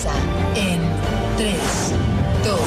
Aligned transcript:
comienza 0.00 0.12
en 0.54 0.80
3, 1.36 1.54
2, 2.44 2.60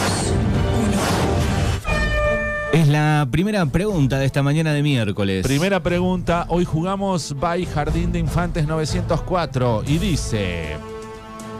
1. 2.74 2.82
Es 2.82 2.88
la 2.88 3.28
primera 3.32 3.66
pregunta 3.66 4.18
de 4.20 4.26
esta 4.26 4.44
mañana 4.44 4.74
de 4.74 4.84
miércoles. 4.84 5.46
Primera 5.46 5.82
pregunta, 5.82 6.46
hoy 6.50 6.66
jugamos 6.66 7.36
by 7.40 7.66
Jardín 7.66 8.12
de 8.12 8.20
Infantes 8.20 8.68
904 8.68 9.84
y 9.88 9.98
dice, 9.98 10.78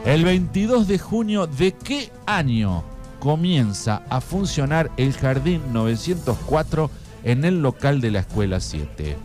el 0.04 0.24
22 0.24 0.86
de 0.88 0.98
junio 0.98 1.46
de 1.46 1.72
qué 1.72 2.10
año 2.26 2.84
comienza 3.20 4.02
a 4.10 4.20
funcionar 4.20 4.90
el 4.96 5.12
Jardín 5.14 5.62
904 5.72 6.90
en 7.24 7.44
el 7.44 7.62
local 7.62 8.00
de 8.00 8.10
la 8.10 8.20
Escuela 8.20 8.60
7? 8.60 9.16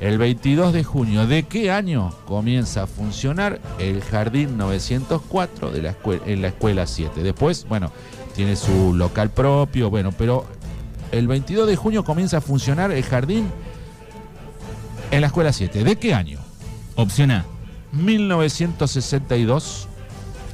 El 0.00 0.18
22 0.18 0.74
de 0.74 0.84
junio 0.84 1.26
de 1.26 1.44
qué 1.44 1.70
año 1.70 2.14
comienza 2.26 2.82
a 2.82 2.86
funcionar 2.86 3.58
el 3.78 4.02
Jardín 4.02 4.58
904 4.58 5.70
de 5.70 5.82
la 5.82 5.90
escuela, 5.90 6.22
en 6.26 6.42
la 6.42 6.48
Escuela 6.48 6.86
7? 6.86 7.22
Después, 7.22 7.66
bueno, 7.68 7.90
tiene 8.34 8.56
su 8.56 8.92
local 8.94 9.30
propio, 9.30 9.88
bueno, 9.88 10.12
pero 10.12 10.44
el 11.12 11.26
22 11.26 11.66
de 11.66 11.76
junio 11.76 12.04
comienza 12.04 12.36
a 12.38 12.42
funcionar 12.42 12.92
el 12.92 13.04
jardín 13.04 13.48
en 15.10 15.22
la 15.22 15.28
escuela 15.28 15.52
7. 15.52 15.84
¿De 15.84 15.96
qué 15.96 16.12
año? 16.12 16.40
Opción 16.94 17.30
A. 17.30 17.46
1962, 17.92 19.88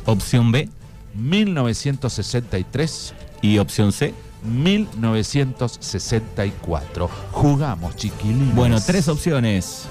Opción 0.06 0.52
B. 0.52 0.68
1963, 1.14 3.14
Y 3.42 3.58
opción 3.58 3.92
C. 3.92 4.14
1964. 4.42 7.08
Jugamos, 7.32 7.96
chiquilines. 7.96 8.54
Bueno, 8.54 8.80
tres 8.80 9.08
opciones. 9.08 9.88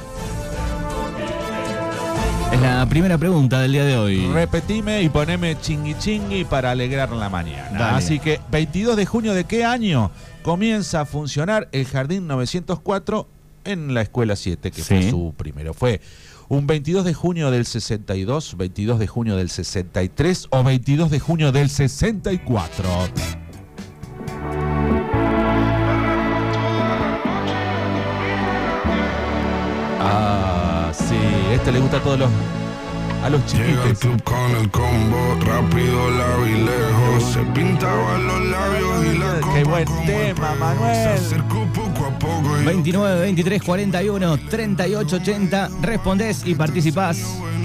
Es 2.52 2.60
la 2.60 2.86
primera 2.86 3.18
pregunta 3.18 3.62
del 3.62 3.72
día 3.72 3.86
de 3.86 3.98
hoy. 3.98 4.30
Repetime 4.34 5.02
y 5.02 5.10
poneme 5.10 5.58
chingui 5.62 5.98
chingui 5.98 6.44
para 6.44 6.72
alegrar 6.72 7.10
la 7.12 7.30
mañana. 7.30 7.70
Dale. 7.72 7.98
Así 7.98 8.20
que, 8.20 8.42
22 8.52 8.98
de 8.98 9.06
junio 9.06 9.34
de 9.34 9.46
qué 9.46 9.64
año 9.64 10.12
comienza 10.44 11.02
a 11.02 11.06
funcionar 11.06 11.70
el 11.72 11.86
Jardín 11.86 12.28
904 12.28 13.28
en 13.64 13.94
la 13.94 14.02
Escuela 14.02 14.36
7, 14.36 14.72
que 14.72 14.84
fue 14.84 15.10
su 15.10 15.34
primero. 15.38 15.74
Fue 15.74 16.02
un 16.50 16.68
22 16.68 17.06
de 17.06 17.14
junio 17.14 17.52
del 17.52 17.66
62, 17.66 18.58
22 18.58 19.00
de 19.00 19.08
junio 19.08 19.38
del 19.38 19.50
63 19.50 20.48
o 20.50 20.64
22 20.64 21.10
de 21.10 21.20
junio 21.20 21.54
del 21.54 21.70
64. 21.70 22.90
Ah, 30.04 30.92
sí, 30.94 31.16
este 31.54 31.72
le 31.72 31.80
gusta 31.80 31.98
a 31.98 32.00
todos 32.02 32.20
los 32.20 32.30
a 33.24 33.30
los 33.30 33.54
Llega 33.54 33.66
al 33.84 33.90
chiquites. 33.90 34.00
club 34.00 34.24
con 34.24 34.56
el 34.56 34.70
combo, 34.72 35.38
rápido, 35.46 36.10
largo 36.10 36.48
y 36.48 36.56
lejos. 36.56 37.32
Se 37.34 37.40
pintaban 37.54 38.26
los 38.26 38.42
labios 38.48 39.06
y 39.06 39.18
la 39.18 39.40
copa 39.42 39.54
Qué 39.54 39.64
buen 39.64 39.86
tema. 40.08 40.56
Manuel. 40.60 41.20
Se 42.12 42.18
acercó 42.18 42.20
poco 42.20 42.38
a 42.38 42.44
poco 42.44 42.62
y 42.62 42.66
29, 42.66 43.20
23, 43.22 43.64
41, 43.64 44.38
38, 44.50 45.16
80. 45.16 45.70
Respondés 45.82 46.44
y 46.46 46.56
participás 46.56 47.18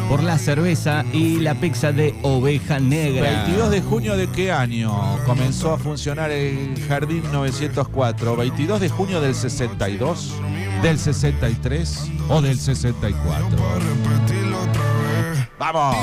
por 0.08 0.22
la 0.22 0.38
cerveza 0.38 1.04
y 1.12 1.40
la 1.40 1.54
pizza 1.54 1.92
de 1.92 2.14
oveja 2.22 2.78
negra. 2.78 3.44
22 3.44 3.70
de 3.70 3.82
junio 3.82 4.16
de 4.16 4.28
qué 4.28 4.52
año 4.52 5.18
comenzó 5.24 5.72
a 5.72 5.78
funcionar 5.78 6.30
el 6.30 6.80
Jardín 6.88 7.22
904? 7.32 8.36
22 8.36 8.80
de 8.80 8.88
junio 8.88 9.20
del 9.20 9.34
62, 9.34 10.34
del 10.82 10.98
63 10.98 12.10
o 12.28 12.40
del 12.40 12.58
64. 12.58 13.48
repetirlo 13.78 14.60
otra 14.60 14.82
vez. 14.82 15.48
Vamos. 15.58 15.96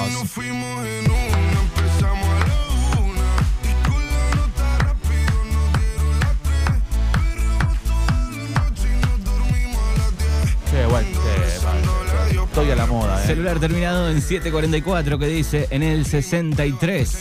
Estoy 12.53 12.69
a 12.69 12.75
la 12.75 12.85
moda, 12.85 13.19
¿eh? 13.19 13.25
Celular 13.25 13.59
terminado 13.59 14.11
en 14.11 14.21
744 14.21 15.17
que 15.17 15.25
dice 15.25 15.67
en 15.71 15.81
el 15.81 16.05
63. 16.05 17.17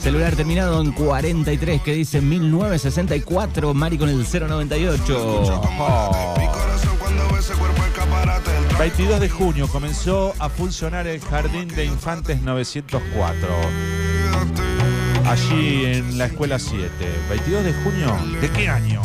Celular 0.00 0.34
terminado 0.34 0.80
en 0.80 0.92
43 0.92 1.82
que 1.82 1.92
dice 1.92 2.22
1964. 2.22 3.74
Mari 3.74 3.98
con 3.98 4.08
el 4.08 4.24
098. 4.24 5.60
Mi 6.38 6.46
corazón 6.46 6.96
cuando 6.98 7.28
ve 7.30 7.38
ese 7.38 7.52
cuerpo 7.52 7.82
escaparate 7.84 8.50
del 8.50 8.76
22 8.78 9.20
de 9.20 9.28
junio 9.28 9.68
comenzó 9.68 10.32
a 10.38 10.48
funcionar 10.48 11.06
el 11.06 11.20
Jardín 11.20 11.68
de 11.68 11.84
Infantes 11.84 12.40
904. 12.40 13.46
Allí 15.26 15.84
en 15.84 16.16
la 16.16 16.24
escuela 16.24 16.58
7. 16.58 16.88
22 17.28 17.62
de 17.62 17.74
junio. 17.74 18.16
¿De 18.40 18.48
qué 18.48 18.70
año? 18.70 19.02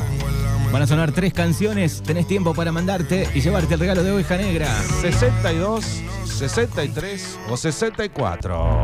Van 0.75 0.81
a 0.81 0.87
sonar 0.87 1.13
tres 1.13 1.31
canciones. 1.31 2.03
Tenés 2.03 2.27
tiempo 2.27 2.53
para 2.53 2.73
mandarte 2.73 3.29
y 3.33 3.39
llevarte 3.39 3.75
el 3.75 3.79
regalo 3.79 4.03
de 4.03 4.11
oveja 4.11 4.35
negra. 4.35 4.67
62, 4.99 6.01
63 6.25 7.39
o 7.49 7.55
64. 7.55 8.83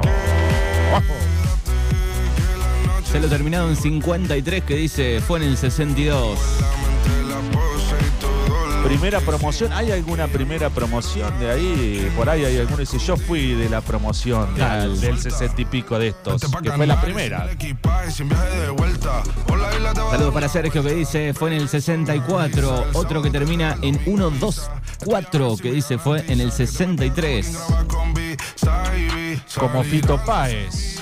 Celo 3.12 3.28
terminado 3.28 3.68
en 3.68 3.76
53 3.76 4.64
que 4.64 4.76
dice 4.78 5.20
fue 5.20 5.40
en 5.40 5.48
el 5.48 5.58
62. 5.58 6.40
Primera 8.84 9.20
promoción, 9.22 9.72
¿hay 9.74 9.92
alguna 9.92 10.28
primera 10.28 10.70
promoción 10.70 11.40
de 11.40 11.52
ahí? 11.52 12.12
Por 12.16 12.30
ahí 12.30 12.44
hay 12.46 12.58
alguno 12.58 12.78
que 12.78 12.82
dice, 12.84 13.00
yo 13.00 13.16
fui 13.16 13.54
de 13.54 13.70
la 13.70 13.82
promoción 13.82 14.54
de- 14.56 14.98
del 15.00 15.20
sesenta 15.20 15.62
y 15.62 15.66
pico 15.66 15.98
de 16.00 16.10
estos, 16.10 16.42
que 16.62 16.72
fue 16.72 16.88
la 16.88 17.00
primera. 17.00 17.50
Saludos 20.12 20.34
para 20.34 20.50
Sergio 20.50 20.84
que 20.84 20.94
dice 20.94 21.34
fue 21.34 21.56
en 21.56 21.62
el 21.62 21.70
64. 21.70 22.86
Otro 22.94 23.22
que 23.22 23.30
termina 23.30 23.78
en 23.82 23.98
124 24.00 25.58
que 25.58 25.72
dice 25.72 25.98
fue 25.98 26.24
en 26.32 26.42
el 26.42 26.52
63. 26.52 27.58
con 27.88 28.14
B, 28.14 28.36
Saibi, 28.56 29.42
Como 29.58 29.84
Fito 29.84 30.18
Páez. 30.26 30.98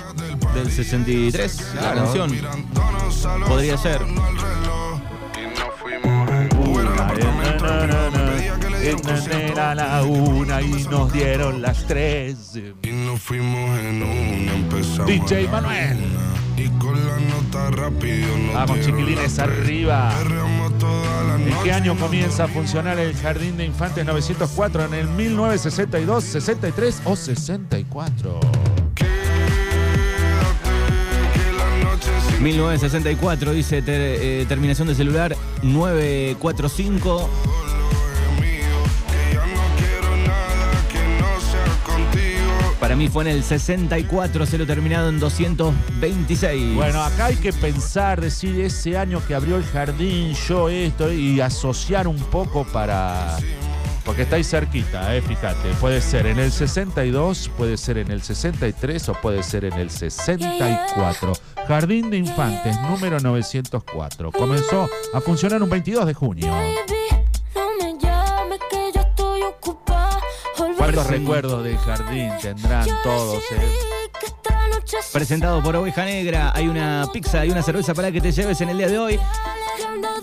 Del 0.54 0.72
63 0.72 1.76
la 1.76 1.94
canción. 1.94 2.32
Podría 3.48 3.78
ser. 3.78 4.02
Era 8.94 9.76
la 9.76 10.02
una 10.04 10.62
y 10.62 10.84
nos 10.90 11.12
dieron 11.14 11.62
las 11.62 11.86
tres. 11.86 12.54
Y 12.82 12.88
nos 12.92 13.20
fuimos 13.22 13.80
en 13.80 14.02
una, 14.02 14.54
empezamos 14.56 15.06
DJ 15.06 15.38
a 15.40 15.42
la 15.44 15.52
Manuel. 15.62 15.98
una. 15.98 16.64
Y 16.64 16.68
con 16.80 16.94
la 17.08 17.18
nota 17.20 17.70
rápido 17.72 18.28
nos 18.38 18.54
Vamos 18.54 18.80
chiquilines 18.86 19.40
arriba. 19.40 20.12
¿En 21.38 21.54
qué 21.64 21.72
año 21.72 21.96
comienza 21.98 22.46
a 22.46 22.48
funcionar 22.48 22.98
el 23.00 23.16
Jardín 23.16 23.58
de 23.58 23.66
Infantes 23.66 24.06
904? 24.06 24.86
¿En 24.86 24.94
el 24.96 25.08
1962, 25.08 26.24
63 26.24 27.02
o 27.06 27.16
64? 27.16 28.40
Que 28.96 29.04
la 31.58 31.90
noche 31.92 32.10
sin 32.30 32.44
1964 32.44 33.52
dice 33.54 33.82
ter- 33.82 34.02
eh, 34.22 34.46
terminación 34.50 34.88
de 34.90 34.96
celular 34.96 35.36
945. 35.64 37.30
Para 42.80 42.96
mí 42.96 43.10
fue 43.10 43.24
en 43.26 43.32
el 43.32 43.44
64, 43.44 44.46
celo 44.46 44.66
terminado 44.66 45.10
en 45.10 45.20
226. 45.20 46.76
Bueno, 46.76 47.04
acá 47.04 47.26
hay 47.26 47.36
que 47.36 47.52
pensar, 47.52 48.22
decir 48.22 48.60
ese 48.62 48.98
año 48.98 49.22
que 49.28 49.36
abrió 49.36 49.58
el 49.58 49.66
jardín, 49.66 50.34
yo 50.48 50.70
esto, 50.70 51.12
y 51.12 51.42
asociar 51.42 52.08
un 52.08 52.18
poco 52.18 52.66
para... 52.66 53.38
Porque 54.06 54.22
estáis 54.24 54.50
cerquita, 54.50 55.14
eh, 55.16 55.22
fíjate. 55.22 55.70
Puede 55.82 56.02
ser 56.02 56.26
en 56.26 56.40
el 56.40 56.52
62, 56.52 57.52
puede 57.58 57.78
ser 57.78 57.98
en 57.98 58.12
el 58.12 58.22
63 58.22 59.10
o 59.10 59.14
puede 59.14 59.44
ser 59.44 59.66
en 59.66 59.74
el 59.74 59.92
64. 59.92 61.34
Jardín 61.68 62.10
de 62.10 62.18
Infantes, 62.18 62.80
número 62.82 63.20
904. 63.20 64.32
Comenzó 64.32 64.90
a 65.14 65.22
funcionar 65.22 65.62
un 65.62 65.70
22 65.70 66.08
de 66.08 66.14
junio. 66.14 66.52
¿Cuántos 70.94 71.08
recuerdos 71.08 71.64
del 71.64 71.78
jardín 71.78 72.32
tendrán 72.42 72.88
todos? 73.04 73.44
eh? 73.52 73.78
Presentado 75.14 75.62
por 75.62 75.76
Oveja 75.76 76.04
Negra, 76.04 76.52
hay 76.56 76.68
una 76.68 77.06
pizza 77.14 77.46
y 77.46 77.52
una 77.52 77.62
cerveza 77.62 77.94
para 77.94 78.12
que 78.12 78.20
te 78.20 78.32
lleves 78.32 78.60
en 78.62 78.70
el 78.70 78.78
día 78.80 78.88
de 78.88 78.98
hoy. 78.98 79.20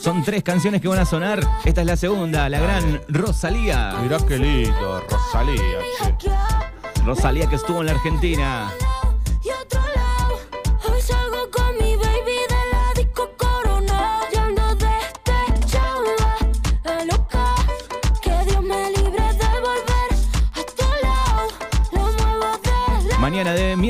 Son 0.00 0.24
tres 0.24 0.42
canciones 0.42 0.80
que 0.80 0.88
van 0.88 0.98
a 0.98 1.04
sonar. 1.04 1.40
Esta 1.64 1.82
es 1.82 1.86
la 1.86 1.96
segunda, 1.96 2.48
la 2.48 2.58
gran 2.58 3.00
Rosalía. 3.08 3.94
Mirá 4.02 4.18
qué 4.26 4.38
lindo, 4.38 5.04
Rosalía. 5.08 5.78
che. 6.18 6.30
Rosalía 7.04 7.46
que 7.48 7.54
estuvo 7.54 7.80
en 7.80 7.86
la 7.86 7.92
Argentina. 7.92 8.69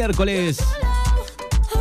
Miércoles, 0.06 0.58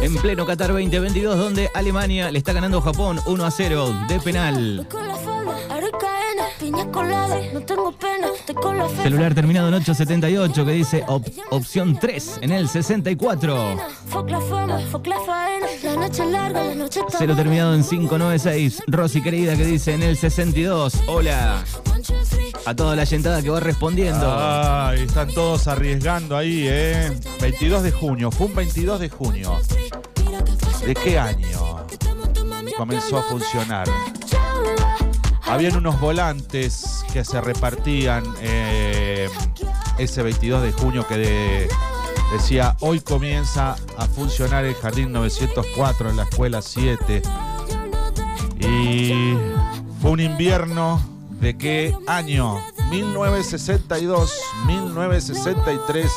en 0.01 0.15
pleno 0.17 0.47
Qatar 0.47 0.69
2022, 0.71 1.37
donde 1.37 1.69
Alemania 1.75 2.31
le 2.31 2.39
está 2.39 2.53
ganando 2.53 2.79
a 2.79 2.81
Japón 2.81 3.19
1 3.27 3.45
a 3.45 3.51
0 3.51 3.93
de 4.07 4.19
penal. 4.19 4.87
Celular 9.03 9.35
terminado 9.35 9.67
en 9.67 9.73
878 9.75 10.65
que 10.65 10.71
dice 10.71 11.03
op- 11.07 11.27
opción 11.51 11.97
3 11.99 12.39
en 12.41 12.51
el 12.51 12.67
64. 12.67 13.77
Fuck 14.07 14.29
la 14.31 14.41
fama, 14.41 14.79
fuck 14.91 15.05
la 15.05 15.19
faena, 15.19 15.67
la 15.83 15.95
noche 15.95 16.23
es 16.23 16.29
larga, 16.31 16.63
la 16.63 16.75
noche 16.75 16.99
está 17.01 17.17
Cero 17.19 17.35
terminado 17.35 17.75
en 17.75 17.83
596. 17.83 18.83
Rosy 18.87 19.21
querida 19.21 19.55
que 19.55 19.65
dice 19.65 19.93
en 19.93 20.01
el 20.01 20.17
62. 20.17 20.95
Hola. 21.07 21.63
A 22.65 22.75
toda 22.75 22.95
la 22.95 23.03
yentada 23.03 23.41
que 23.43 23.49
va 23.49 23.59
respondiendo. 23.59 24.25
Ay, 24.27 25.01
están 25.03 25.29
todos 25.31 25.67
arriesgando 25.67 26.35
ahí, 26.35 26.65
¿eh? 26.67 27.11
22 27.39 27.83
de 27.83 27.91
junio, 27.91 28.31
fue 28.31 28.47
un 28.47 28.55
22 28.55 28.99
de 28.99 29.09
junio. 29.09 29.59
¿De 30.85 30.93
qué 30.95 31.19
año 31.19 31.85
comenzó 32.77 33.19
a 33.19 33.23
funcionar? 33.23 33.87
Habían 35.43 35.75
unos 35.77 35.99
volantes 35.99 37.05
que 37.13 37.23
se 37.23 37.39
repartían 37.39 38.23
eh, 38.41 39.29
ese 39.99 40.23
22 40.23 40.63
de 40.63 40.71
junio 40.71 41.05
que 41.07 41.17
de- 41.17 41.69
decía, 42.33 42.75
hoy 42.79 42.99
comienza 42.99 43.75
a 43.97 44.05
funcionar 44.07 44.65
el 44.65 44.73
Jardín 44.73 45.11
904 45.11 46.09
en 46.09 46.17
la 46.17 46.23
Escuela 46.23 46.63
7. 46.63 47.21
Y 48.59 49.35
fue 50.01 50.11
un 50.11 50.19
invierno 50.19 50.99
de 51.39 51.57
qué 51.57 51.95
año? 52.07 52.57
1962, 52.89 54.31
1963, 54.67 56.11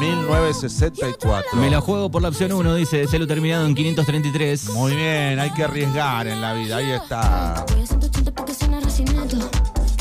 1964. 0.00 1.60
Me 1.60 1.70
la 1.70 1.80
juego 1.80 2.10
por 2.10 2.22
la 2.22 2.28
opción 2.28 2.52
1, 2.52 2.74
dice 2.74 3.06
celo 3.08 3.26
terminado 3.26 3.66
en 3.66 3.74
533. 3.74 4.70
Muy 4.70 4.94
bien, 4.94 5.38
hay 5.38 5.50
que 5.50 5.64
arriesgar 5.64 6.26
en 6.26 6.40
la 6.40 6.52
vida, 6.54 6.76
ahí 6.76 6.90
está. 6.90 7.64
Voy 7.72 7.82
a 7.82 7.86
180 7.86 8.32
porque 8.32 8.54
suena 8.54 8.80
recinito. 8.80 9.38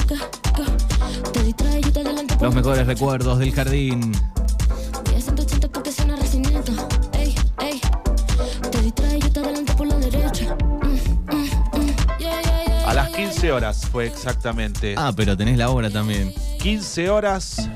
¿Qué? 0.08 0.16
¿Qué? 0.56 1.32
Te 1.32 1.44
distrae, 1.44 1.82
yo 1.82 1.92
te 1.92 2.00
adelanto 2.02 2.36
por 2.36 2.44
Los 2.44 2.56
mejores 2.56 2.88
recuerdos 2.88 3.40
del 3.40 3.54
jardín. 3.54 4.12
15 13.42 13.54
horas 13.54 13.88
fue 13.92 14.06
exactamente. 14.06 14.94
Ah, 14.96 15.12
pero 15.16 15.36
tenés 15.36 15.58
la 15.58 15.72
hora 15.72 15.90
también. 15.90 16.32
15 16.60 17.10
horas, 17.10 17.68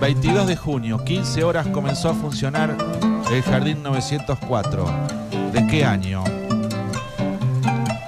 22 0.00 0.48
de 0.48 0.56
junio, 0.56 1.04
15 1.04 1.44
horas 1.44 1.68
comenzó 1.68 2.08
a 2.08 2.14
funcionar 2.14 2.76
el 3.30 3.42
Jardín 3.44 3.80
904. 3.84 4.86
¿De 5.52 5.66
qué 5.68 5.84
año? 5.84 6.24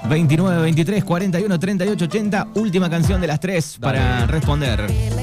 29, 0.09 0.63
23, 0.63 1.05
41, 1.05 1.59
38, 1.59 2.03
80. 2.03 2.47
Última 2.55 2.89
canción 2.89 3.21
de 3.21 3.27
las 3.27 3.39
tres 3.39 3.77
para 3.79 4.27
responder. 4.27 5.14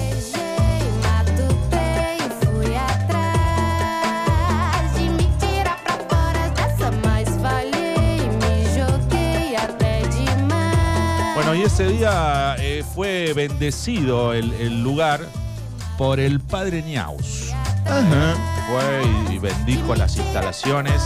Ese 11.72 11.86
día 11.86 12.54
eh, 12.58 12.84
fue 12.94 13.32
bendecido 13.32 14.34
el, 14.34 14.52
el 14.52 14.82
lugar 14.82 15.26
por 15.96 16.20
el 16.20 16.38
padre 16.38 16.82
Ñaus. 16.82 17.50
Fue 18.68 19.34
y 19.34 19.38
bendijo 19.38 19.94
las 19.94 20.18
instalaciones. 20.18 21.02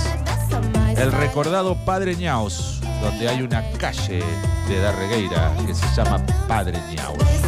El 0.97 1.13
recordado 1.13 1.77
Padre 1.85 2.17
Ñaus, 2.17 2.81
donde 3.01 3.29
hay 3.29 3.43
una 3.43 3.63
calle 3.79 4.25
de 4.69 4.81
Darregueira 4.81 5.55
que 5.65 5.73
se 5.75 5.87
llama 5.95 6.21
Padre 6.49 6.81
Ñaus. 6.93 7.46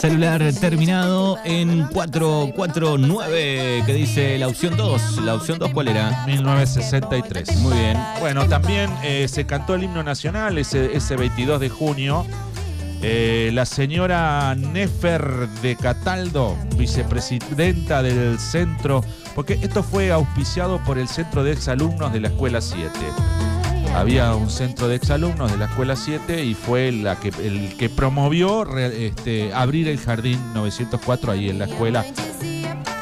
Celular 0.00 0.40
terminado 0.60 1.36
en 1.44 1.88
449, 1.88 3.82
que 3.84 3.92
dice 3.92 4.38
la 4.38 4.46
opción 4.46 4.76
2. 4.76 5.22
¿La 5.24 5.34
opción 5.34 5.58
2 5.58 5.72
cuál 5.72 5.88
era? 5.88 6.24
1963. 6.26 7.56
Muy 7.56 7.76
bien. 7.76 7.98
Bueno, 8.20 8.46
también 8.46 8.88
eh, 9.02 9.26
se 9.26 9.46
cantó 9.46 9.74
el 9.74 9.82
himno 9.82 10.04
nacional 10.04 10.58
ese, 10.58 10.94
ese 10.96 11.16
22 11.16 11.58
de 11.58 11.68
junio. 11.68 12.24
Eh, 13.02 13.50
la 13.52 13.66
señora 13.66 14.54
Nefer 14.54 15.48
de 15.60 15.74
Cataldo, 15.74 16.56
vicepresidenta 16.76 18.02
del 18.02 18.38
centro, 18.38 19.04
porque 19.34 19.58
esto 19.60 19.82
fue 19.82 20.12
auspiciado 20.12 20.82
por 20.84 20.98
el 20.98 21.08
centro 21.08 21.42
de 21.42 21.52
exalumnos 21.52 22.12
de 22.12 22.20
la 22.20 22.28
Escuela 22.28 22.60
7. 22.60 22.90
Había 23.94 24.34
un 24.34 24.50
centro 24.50 24.88
de 24.88 24.96
exalumnos 24.96 25.50
de 25.52 25.56
la 25.56 25.66
Escuela 25.66 25.94
7 25.96 26.44
y 26.44 26.54
fue 26.54 26.90
la 26.90 27.16
que, 27.16 27.28
el 27.28 27.76
que 27.76 27.88
promovió 27.88 28.64
re- 28.64 29.06
este, 29.06 29.52
abrir 29.54 29.88
el 29.88 29.98
jardín 29.98 30.40
904 30.52 31.32
ahí 31.32 31.48
en 31.48 31.58
la 31.60 31.66
escuela. 31.66 32.04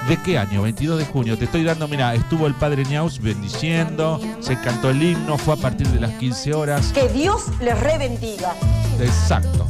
¿De 0.08 0.16
qué 0.22 0.38
año? 0.38 0.62
22 0.62 0.98
de 0.98 1.04
junio. 1.06 1.38
Te 1.38 1.46
estoy 1.46 1.64
dando, 1.64 1.88
mira, 1.88 2.14
estuvo 2.14 2.46
el 2.46 2.54
padre 2.54 2.84
Ñaus 2.84 3.20
bendiciendo, 3.20 4.20
se 4.40 4.60
cantó 4.60 4.90
el 4.90 5.02
himno, 5.02 5.38
fue 5.38 5.54
a 5.54 5.56
partir 5.56 5.88
de 5.88 6.00
las 6.00 6.10
15 6.12 6.52
horas. 6.54 6.92
Que 6.92 7.08
Dios 7.08 7.44
les 7.60 7.78
rebendiga. 7.80 8.52
Exacto. 9.00 9.66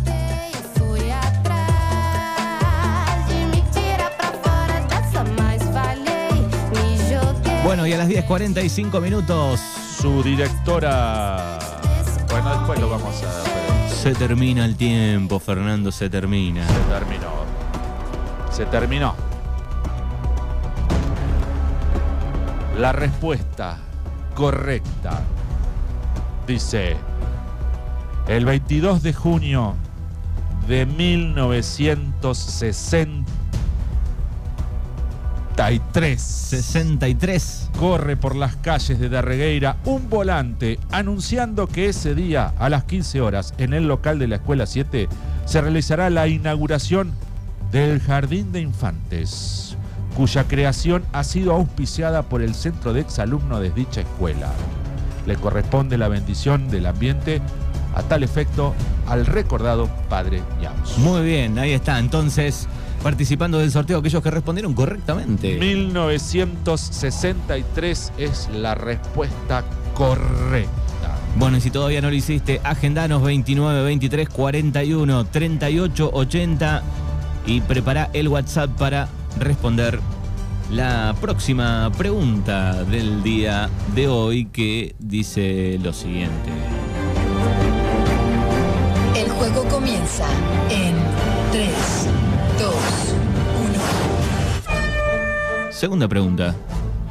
Bueno, 7.65 7.87
y 7.87 7.93
a 7.93 7.97
las 7.99 8.09
10.45 8.09 9.01
minutos 9.01 9.61
Su 10.03 10.21
directora. 10.21 11.59
Bueno, 12.29 12.51
después 12.51 12.81
lo 12.81 12.91
vamos 12.91 13.23
a. 13.23 13.45
pero 13.45 13.89
se 13.89 14.13
termina 14.17 14.65
el 14.65 14.75
tiempo, 14.75 15.39
Fernando, 15.39 15.93
se 15.93 16.11
termina. 16.11 16.67
Se 16.67 16.81
terminó. 16.93 17.31
Se 18.51 18.67
terminó. 18.67 19.15
La 22.77 22.91
respuesta 22.91 23.79
correcta 24.35 25.23
dice: 26.49 26.97
el 28.27 28.45
22 28.45 29.05
de 29.05 29.13
junio 29.13 29.77
de 30.67 30.85
1963. 30.85 33.42
63. 35.57 37.71
corre 37.79 38.17
por 38.17 38.35
las 38.35 38.57
calles 38.57 38.99
de 38.99 39.09
Darregueira 39.09 39.77
un 39.85 40.09
volante 40.09 40.79
anunciando 40.91 41.67
que 41.67 41.89
ese 41.89 42.15
día 42.15 42.53
a 42.59 42.69
las 42.69 42.85
15 42.85 43.21
horas 43.21 43.55
en 43.59 43.75
el 43.75 43.87
local 43.87 44.19
de 44.19 44.29
la 44.29 44.37
Escuela 44.37 44.67
7 44.67 45.09
se 45.45 45.61
realizará 45.61 46.11
la 46.11 46.27
inauguración 46.27 47.13
del 47.71 48.01
Jardín 48.01 48.53
de 48.53 48.61
Infantes, 48.61 49.77
cuya 50.17 50.45
creación 50.45 51.05
ha 51.13 51.25
sido 51.25 51.53
auspiciada 51.53 52.23
por 52.23 52.43
el 52.43 52.55
centro 52.55 52.93
de 52.93 53.01
exalumnos 53.01 53.61
de 53.61 53.71
dicha 53.71 54.01
escuela. 54.01 54.51
Le 55.27 55.37
corresponde 55.37 55.99
la 55.99 56.09
bendición 56.09 56.71
del 56.71 56.87
ambiente 56.87 57.41
a 57.95 58.03
tal 58.03 58.23
efecto 58.23 58.75
al 59.07 59.27
recordado 59.27 59.89
Padre 60.09 60.43
Ñaus. 60.61 60.99
Muy 60.99 61.23
bien, 61.23 61.59
ahí 61.59 61.73
está. 61.73 61.99
Entonces, 61.99 62.67
participando 63.03 63.59
del 63.59 63.71
sorteo 63.71 63.99
aquellos 63.99 64.23
que 64.23 64.31
respondieron 64.31 64.73
correctamente. 64.75 65.59
1963 65.59 68.13
es 68.19 68.49
la 68.53 68.75
respuesta 68.75 69.65
correcta. 69.95 70.71
Bueno, 71.37 71.57
y 71.57 71.61
si 71.61 71.71
todavía 71.71 72.03
no 72.03 72.11
lo 72.11 72.17
hiciste, 72.17 72.61
agendanos 72.63 73.23
29 73.23 73.85
23 73.85 74.29
41 74.29 75.25
38 75.27 76.11
80 76.13 76.83
y 77.47 77.61
prepara 77.63 78.11
el 78.13 78.29
WhatsApp 78.29 78.71
para 78.79 79.09
responder 79.39 79.99
la 80.71 81.15
próxima 81.21 81.91
pregunta 81.97 82.85
del 82.85 83.23
día 83.23 83.71
de 83.95 84.09
hoy 84.09 84.47
que 84.47 84.95
dice 84.99 85.79
lo 85.83 85.93
siguiente. 85.93 86.51
El 89.17 89.31
juego 89.31 89.65
comienza 89.69 90.27
en 90.71 90.95
3, 91.53 91.69
Segunda 95.83 96.07
pregunta. 96.07 96.55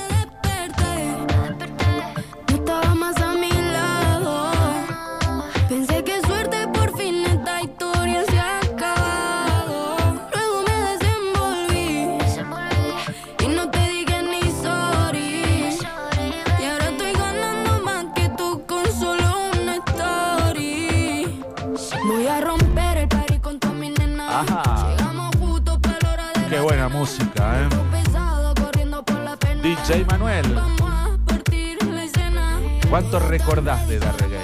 ¿Cuánto 32.89 33.19
recordás 33.19 33.87
de 33.87 33.97
Darregueira? 33.97 34.42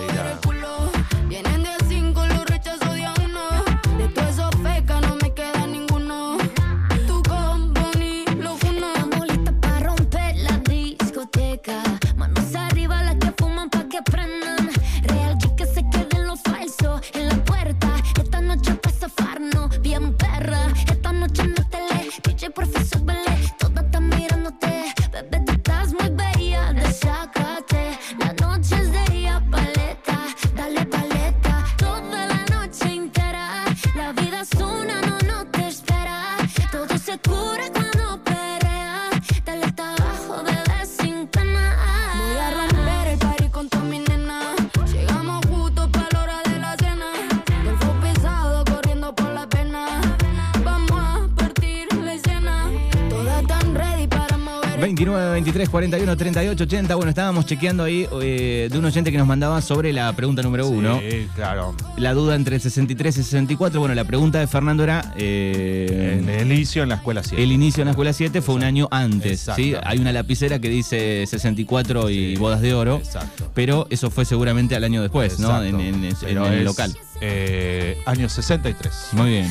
29, 55.59 55.67
23, 55.67 55.69
41, 55.69 56.17
38, 56.17 56.63
80. 56.63 56.95
Bueno, 56.95 57.09
estábamos 57.09 57.45
chequeando 57.45 57.83
ahí 57.83 58.07
eh, 58.21 58.69
de 58.71 58.77
un 58.79 58.85
oyente 58.85 59.11
que 59.11 59.17
nos 59.17 59.27
mandaba 59.27 59.61
sobre 59.61 59.91
la 59.93 60.11
pregunta 60.13 60.41
número 60.41 60.67
uno. 60.67 60.99
Sí, 60.99 61.27
claro. 61.35 61.75
La 61.97 62.13
duda 62.13 62.35
entre 62.35 62.55
el 62.55 62.61
63 62.61 63.17
y 63.17 63.23
64. 63.23 63.79
Bueno, 63.79 63.95
la 63.95 64.03
pregunta 64.05 64.39
de 64.39 64.47
Fernando 64.47 64.83
era. 64.83 65.13
eh, 65.17 66.19
En 66.21 66.29
el 66.29 66.51
inicio 66.51 66.83
en 66.83 66.89
la 66.89 66.95
escuela 66.95 67.23
7. 67.23 67.41
el 67.43 67.51
inicio 67.51 67.81
en 67.81 67.85
la 67.85 67.91
escuela 67.91 68.13
7 68.13 68.41
fue 68.41 68.55
un 68.55 68.63
año 68.63 68.87
antes. 68.91 69.41
¿sí? 69.55 69.69
Exacto. 69.71 69.87
Hay 69.89 69.99
una 69.99 70.11
lapicera 70.11 70.59
que 70.59 70.69
dice 70.69 71.25
64 71.27 72.09
y 72.09 72.19
Sí. 72.19 72.35
bodas 72.37 72.61
de 72.61 72.73
oro. 72.73 72.97
Exacto. 72.97 73.51
Pero 73.53 73.87
eso 73.89 74.09
fue 74.11 74.25
seguramente 74.25 74.75
al 74.75 74.83
año 74.83 75.01
después, 75.01 75.39
¿no? 75.39 75.61
En, 75.63 75.79
en- 75.79 76.05
en 76.05 76.15
Pero 76.21 76.47
el 76.47 76.63
local. 76.63 76.95
eh, 77.21 77.97
año 78.05 78.29
63. 78.29 79.09
Muy 79.13 79.29
bien. 79.29 79.49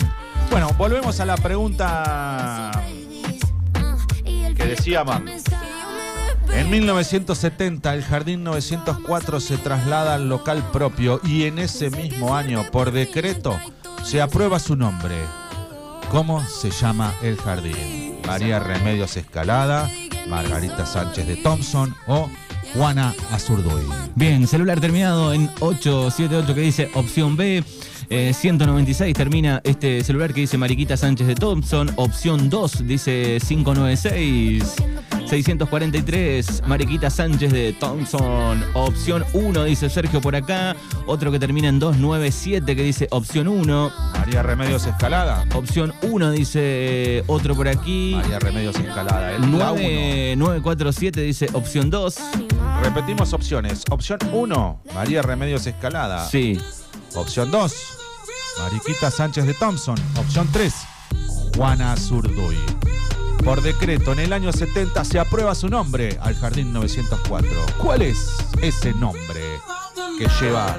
Bueno, 0.50 0.70
volvemos 0.78 1.20
a 1.20 1.26
la 1.26 1.36
pregunta 1.36 2.70
que 4.56 4.64
decíamos. 4.66 5.20
En 6.52 6.70
1970 6.70 7.94
el 7.94 8.02
Jardín 8.02 8.42
904 8.44 9.40
se 9.40 9.58
traslada 9.58 10.14
al 10.14 10.28
local 10.28 10.64
propio 10.72 11.20
y 11.22 11.44
en 11.44 11.58
ese 11.58 11.90
mismo 11.90 12.36
año, 12.36 12.64
por 12.72 12.90
decreto, 12.90 13.58
se 14.04 14.20
aprueba 14.20 14.58
su 14.58 14.76
nombre. 14.76 15.16
¿Cómo 16.10 16.42
se 16.46 16.70
llama 16.70 17.14
el 17.22 17.36
jardín? 17.36 18.18
María 18.26 18.58
Remedios 18.58 19.16
Escalada, 19.16 19.90
Margarita 20.28 20.86
Sánchez 20.86 21.26
de 21.26 21.36
Thompson 21.36 21.94
o 22.06 22.30
Juana 22.74 23.14
Azurduy. 23.30 23.82
Bien, 24.14 24.46
celular 24.46 24.80
terminado 24.80 25.32
en 25.34 25.50
878 25.60 26.54
que 26.54 26.60
dice 26.60 26.90
opción 26.94 27.36
B. 27.36 27.62
Eh, 28.10 28.32
196 28.32 29.14
termina 29.14 29.60
este 29.64 30.02
celular 30.02 30.32
que 30.32 30.40
dice 30.40 30.56
Mariquita 30.56 30.96
Sánchez 30.96 31.26
de 31.26 31.34
Thompson. 31.34 31.90
Opción 31.96 32.48
2 32.48 32.86
dice 32.86 33.38
596. 33.46 34.76
643 35.28 36.62
Mariquita 36.66 37.10
Sánchez 37.10 37.52
de 37.52 37.72
Thompson. 37.74 38.64
Opción 38.74 39.24
1 39.32 39.64
dice 39.64 39.90
Sergio 39.90 40.20
por 40.20 40.34
acá. 40.34 40.74
Otro 41.06 41.30
que 41.30 41.38
termina 41.38 41.68
en 41.68 41.78
297 41.78 42.74
que 42.74 42.82
dice 42.82 43.08
opción 43.10 43.48
1. 43.48 43.92
María 44.14 44.42
Remedios 44.42 44.86
Escalada. 44.86 45.44
Opción 45.54 45.92
1 46.02 46.30
dice 46.30 46.60
eh, 46.62 47.24
otro 47.26 47.54
por 47.54 47.68
aquí. 47.68 48.14
María 48.16 48.38
Remedios 48.38 48.76
Escalada. 48.76 49.32
El 49.32 49.42
la 49.58 49.72
uno. 49.72 49.82
9947 49.82 51.20
dice 51.20 51.48
opción 51.52 51.90
2. 51.90 52.16
Repetimos 52.82 53.32
opciones. 53.32 53.82
Opción 53.90 54.18
1, 54.32 54.82
María 54.94 55.22
Remedios 55.22 55.66
Escalada. 55.66 56.26
Sí. 56.28 56.58
Opción 57.14 57.50
2, 57.50 57.74
Mariquita 58.60 59.10
Sánchez 59.10 59.46
de 59.46 59.54
Thompson. 59.54 59.96
Opción 60.16 60.48
3, 60.52 60.74
Juana 61.56 61.96
Zurduy. 61.96 62.77
Por 63.48 63.62
decreto, 63.62 64.12
en 64.12 64.18
el 64.18 64.34
año 64.34 64.52
70 64.52 65.02
se 65.06 65.18
aprueba 65.18 65.54
su 65.54 65.70
nombre 65.70 66.18
al 66.20 66.34
Jardín 66.34 66.70
904. 66.70 67.48
¿Cuál 67.78 68.02
es 68.02 68.28
ese 68.60 68.92
nombre 68.92 69.40
que 70.18 70.28
lleva 70.38 70.78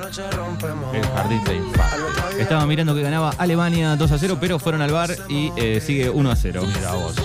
el 0.94 1.04
Jardín 1.04 1.44
de 1.46 1.56
Infantes? 1.56 2.38
Estaba 2.38 2.68
mirando 2.68 2.94
que 2.94 3.02
ganaba 3.02 3.32
Alemania 3.40 3.96
2 3.96 4.12
a 4.12 4.20
0, 4.20 4.38
pero 4.40 4.60
fueron 4.60 4.84
al 4.84 4.92
bar 4.92 5.10
y 5.28 5.52
eh, 5.56 5.82
sigue 5.84 6.12
1 6.12 6.30
a 6.30 6.36
0. 6.36 6.64
Mira 6.68 6.94
vos. 6.94 7.16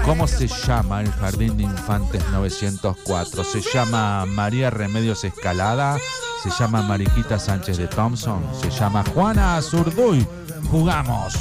¿Cómo 0.04 0.26
se 0.26 0.48
llama 0.48 1.02
el 1.02 1.12
Jardín 1.12 1.56
de 1.56 1.62
Infantes 1.62 2.20
904? 2.32 3.44
¿Se 3.44 3.60
llama 3.60 4.26
María 4.26 4.70
Remedios 4.70 5.22
Escalada? 5.22 5.98
¿Se 6.42 6.50
llama 6.50 6.82
Mariquita 6.82 7.36
Sánchez 7.38 7.78
de 7.78 7.88
Thompson? 7.88 8.40
¿Se 8.60 8.70
llama 8.70 9.02
Juana 9.12 9.56
Azurduy? 9.56 10.24
Jugamos. 10.70 11.34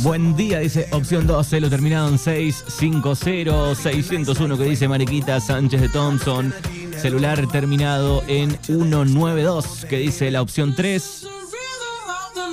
Buen 0.00 0.34
día, 0.36 0.60
dice 0.60 0.88
opción 0.92 1.26
12, 1.26 1.60
lo 1.60 1.68
terminado 1.68 2.08
en 2.08 2.18
650, 2.18 3.74
601 3.74 4.56
que 4.56 4.64
dice 4.64 4.88
Mariquita 4.88 5.38
Sánchez 5.38 5.82
de 5.82 5.88
Thompson. 5.90 6.54
Celular 6.96 7.46
terminado 7.48 8.22
en 8.26 8.58
192 8.62 9.86
que 9.88 9.98
dice 9.98 10.30
la 10.30 10.40
opción 10.40 10.74
3. 10.74 11.26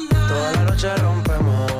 Toda 0.09 0.51
la 0.51 0.63
noche 0.65 0.95
rompemos. 0.97 1.71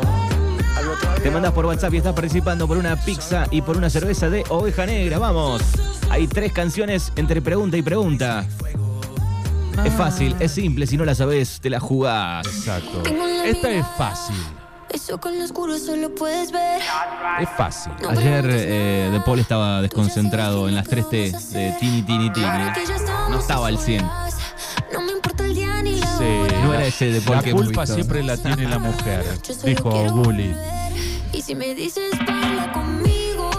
Al 0.77 0.87
otro 0.87 1.11
día 1.11 1.23
Te 1.23 1.31
mandas 1.31 1.51
por 1.51 1.65
WhatsApp 1.65 1.93
y 1.93 1.97
estás 1.97 2.13
participando 2.13 2.67
por 2.67 2.77
una 2.77 2.95
pizza 2.95 3.47
y 3.51 3.61
por 3.61 3.75
una 3.75 3.89
cerveza 3.89 4.29
de 4.29 4.45
oveja 4.49 4.85
negra. 4.85 5.19
Vamos. 5.19 5.61
Hay 6.09 6.27
tres 6.27 6.53
canciones 6.53 7.11
entre 7.15 7.41
pregunta 7.41 7.75
y 7.75 7.81
pregunta. 7.81 8.45
Es 9.84 9.94
fácil, 9.94 10.36
es 10.39 10.51
simple, 10.51 10.88
si 10.88 10.98
no 10.98 11.05
la 11.05 11.15
sabes, 11.15 11.60
te 11.62 11.70
la 11.70 11.79
jugás. 11.79 12.46
Exacto. 12.48 13.03
Esta 13.46 13.70
es 13.72 13.86
fácil. 13.98 14.36
Eso 14.89 15.20
con 15.20 15.38
lo 15.38 15.44
oscuro 15.44 15.77
solo 15.77 16.13
puedes 16.15 16.51
ver. 16.51 16.82
Es 17.41 17.50
fácil. 17.58 17.91
Ayer 18.10 18.46
eh, 18.50 19.10
De 19.12 19.20
Paul 19.22 19.39
estaba 19.39 19.82
desconcentrado 19.82 20.70
en 20.70 20.75
las 20.75 20.88
3T 20.88 21.50
de 21.50 21.75
Tini 21.79 22.01
Tini 22.03 22.32
Tini. 22.32 22.48
No 23.29 23.39
estaba 23.39 23.67
al 23.67 23.77
100. 23.77 24.05
No 24.94 25.01
me 25.01 25.12
importa 25.12 25.44
el 25.46 25.53
día 25.55 25.82
ni 25.82 26.00
la 26.00 26.08
Sí. 26.17 26.24
No 26.63 26.74
era 26.74 26.86
ese 26.86 27.12
De 27.12 27.20
Paul 27.22 27.38
La 27.38 27.44
que 27.44 27.50
hemos 27.50 27.63
culpa 27.65 27.82
visto. 27.82 27.96
siempre 27.96 28.24
la 28.24 28.38
tiene 28.38 28.67
la 28.70 28.79
mujer, 28.79 29.25
dijo 29.65 29.89
Gulli. 30.13 30.53
Y 31.34 31.41
si 31.41 31.55
me 31.55 31.75
dices 31.75 32.12
baila 32.25 32.72
conmigo, 32.72 33.50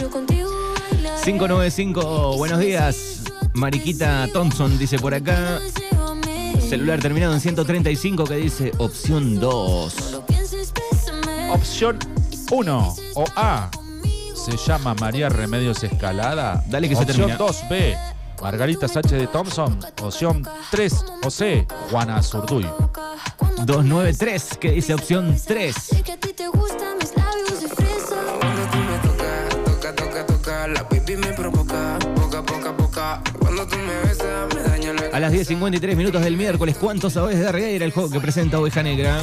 yo 0.00 0.10
contigo 0.10 0.50
bailaré. 0.92 1.22
595, 1.24 2.36
buenos 2.36 2.60
días. 2.60 3.22
Mariquita 3.54 4.28
Thompson 4.32 4.76
dice 4.78 4.98
por 4.98 5.14
acá. 5.14 5.60
Celular 6.68 7.00
terminado 7.00 7.34
en 7.34 7.40
135 7.40 8.24
que 8.24 8.36
dice 8.36 8.72
opción 8.78 9.38
2. 9.38 9.92
Solo 9.92 10.26
pienses, 10.26 10.72
bésame. 10.72 11.50
Opción 11.50 11.98
1 12.50 12.96
o 13.14 13.24
A. 13.36 13.70
Se 14.34 14.56
llama 14.56 14.94
María 14.94 15.28
Remedios 15.28 15.84
Escalada. 15.84 16.64
Dale 16.68 16.88
que 16.88 16.96
se 16.96 17.02
Opción 17.02 17.28
termina. 17.28 17.38
2B. 17.38 17.96
Margarita 18.42 18.88
Sánchez 18.88 19.20
de 19.20 19.26
Thompson. 19.28 19.78
Opción 20.02 20.46
3 20.70 21.04
o 21.24 21.30
C. 21.30 21.66
Juana 21.90 22.22
Zurduy. 22.22 22.66
293 23.64 24.58
que 24.58 24.72
dice 24.72 24.94
opción 24.94 25.36
3. 25.46 25.74
A 35.12 35.20
las 35.20 35.32
10.53 35.32 35.96
minutos 35.96 36.22
del 36.22 36.36
miércoles, 36.36 36.76
¿cuánto 36.78 37.08
sabes 37.10 37.38
de 37.38 37.50
Regueira? 37.52 37.84
El 37.84 37.92
juego 37.92 38.10
que 38.10 38.20
presenta 38.20 38.58
Oveja 38.58 38.82
Negra. 38.82 39.20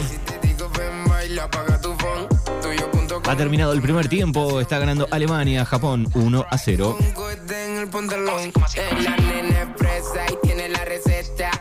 Ha 3.27 3.35
terminado 3.37 3.73
el 3.73 3.81
primer 3.81 4.07
tiempo, 4.07 4.59
está 4.59 4.79
ganando 4.79 5.07
Alemania, 5.11 5.63
Japón 5.65 6.07
1 6.13 6.45
a 6.49 6.57
0. 6.57 6.97
Un 6.99 7.11
cohete 7.11 7.65
en 7.65 7.77
el 7.79 7.87
pantalón. 7.89 8.39
Es 8.75 9.03
la 9.03 9.15
nena 9.17 9.61
expresa 9.63 10.25
y 10.31 10.45
tiene 10.47 10.69
la 10.69 10.83
receta. 10.85 11.51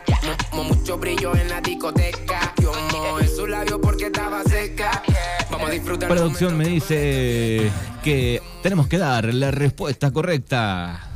Mu- 0.53 0.63
mu- 0.63 0.75
mucho 0.75 0.97
brillo 0.97 1.35
en 1.35 1.49
la 1.49 1.61
discoteca. 1.61 2.53
Yo 2.61 2.71
mojé 2.91 3.27
su 3.27 3.47
labio 3.47 3.79
porque 3.79 4.07
estaba 4.07 4.43
seca. 4.43 5.01
Vamos 5.51 5.69
a 5.69 5.71
disfrutar. 5.73 6.09
el 6.11 6.17
Producción 6.17 6.57
me 6.57 6.65
dice 6.67 7.71
que 8.03 8.41
tenemos 8.63 8.87
que 8.87 8.97
dar 8.97 9.33
la 9.33 9.51
respuesta 9.51 10.11
correcta. 10.11 11.10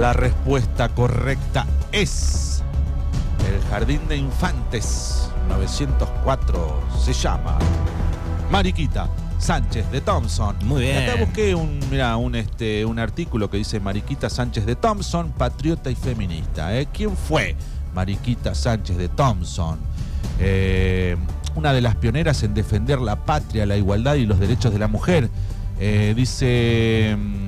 La 0.00 0.14
respuesta 0.14 0.88
correcta 0.88 1.66
es 1.92 2.62
el 3.46 3.60
Jardín 3.68 4.00
de 4.08 4.16
Infantes 4.16 5.28
904. 5.50 6.82
Se 6.98 7.12
llama 7.12 7.58
Mariquita 8.50 9.10
Sánchez 9.36 9.90
de 9.90 10.00
Thompson. 10.00 10.56
Muy 10.64 10.84
bien. 10.84 11.06
Acá 11.06 11.22
busqué 11.22 11.54
un, 11.54 11.78
mirá, 11.90 12.16
un, 12.16 12.34
este, 12.34 12.86
un 12.86 12.98
artículo 12.98 13.50
que 13.50 13.58
dice 13.58 13.78
Mariquita 13.78 14.30
Sánchez 14.30 14.64
de 14.64 14.74
Thompson, 14.74 15.34
patriota 15.36 15.90
y 15.90 15.94
feminista. 15.96 16.74
¿eh? 16.78 16.88
¿Quién 16.90 17.14
fue 17.14 17.54
Mariquita 17.94 18.54
Sánchez 18.54 18.96
de 18.96 19.10
Thompson? 19.10 19.78
Eh, 20.38 21.14
una 21.56 21.74
de 21.74 21.82
las 21.82 21.96
pioneras 21.96 22.42
en 22.42 22.54
defender 22.54 23.00
la 23.00 23.26
patria, 23.26 23.66
la 23.66 23.76
igualdad 23.76 24.14
y 24.14 24.24
los 24.24 24.40
derechos 24.40 24.72
de 24.72 24.78
la 24.78 24.88
mujer. 24.88 25.28
Eh, 25.78 26.14
dice, 26.16 27.16
mm, 27.18 27.39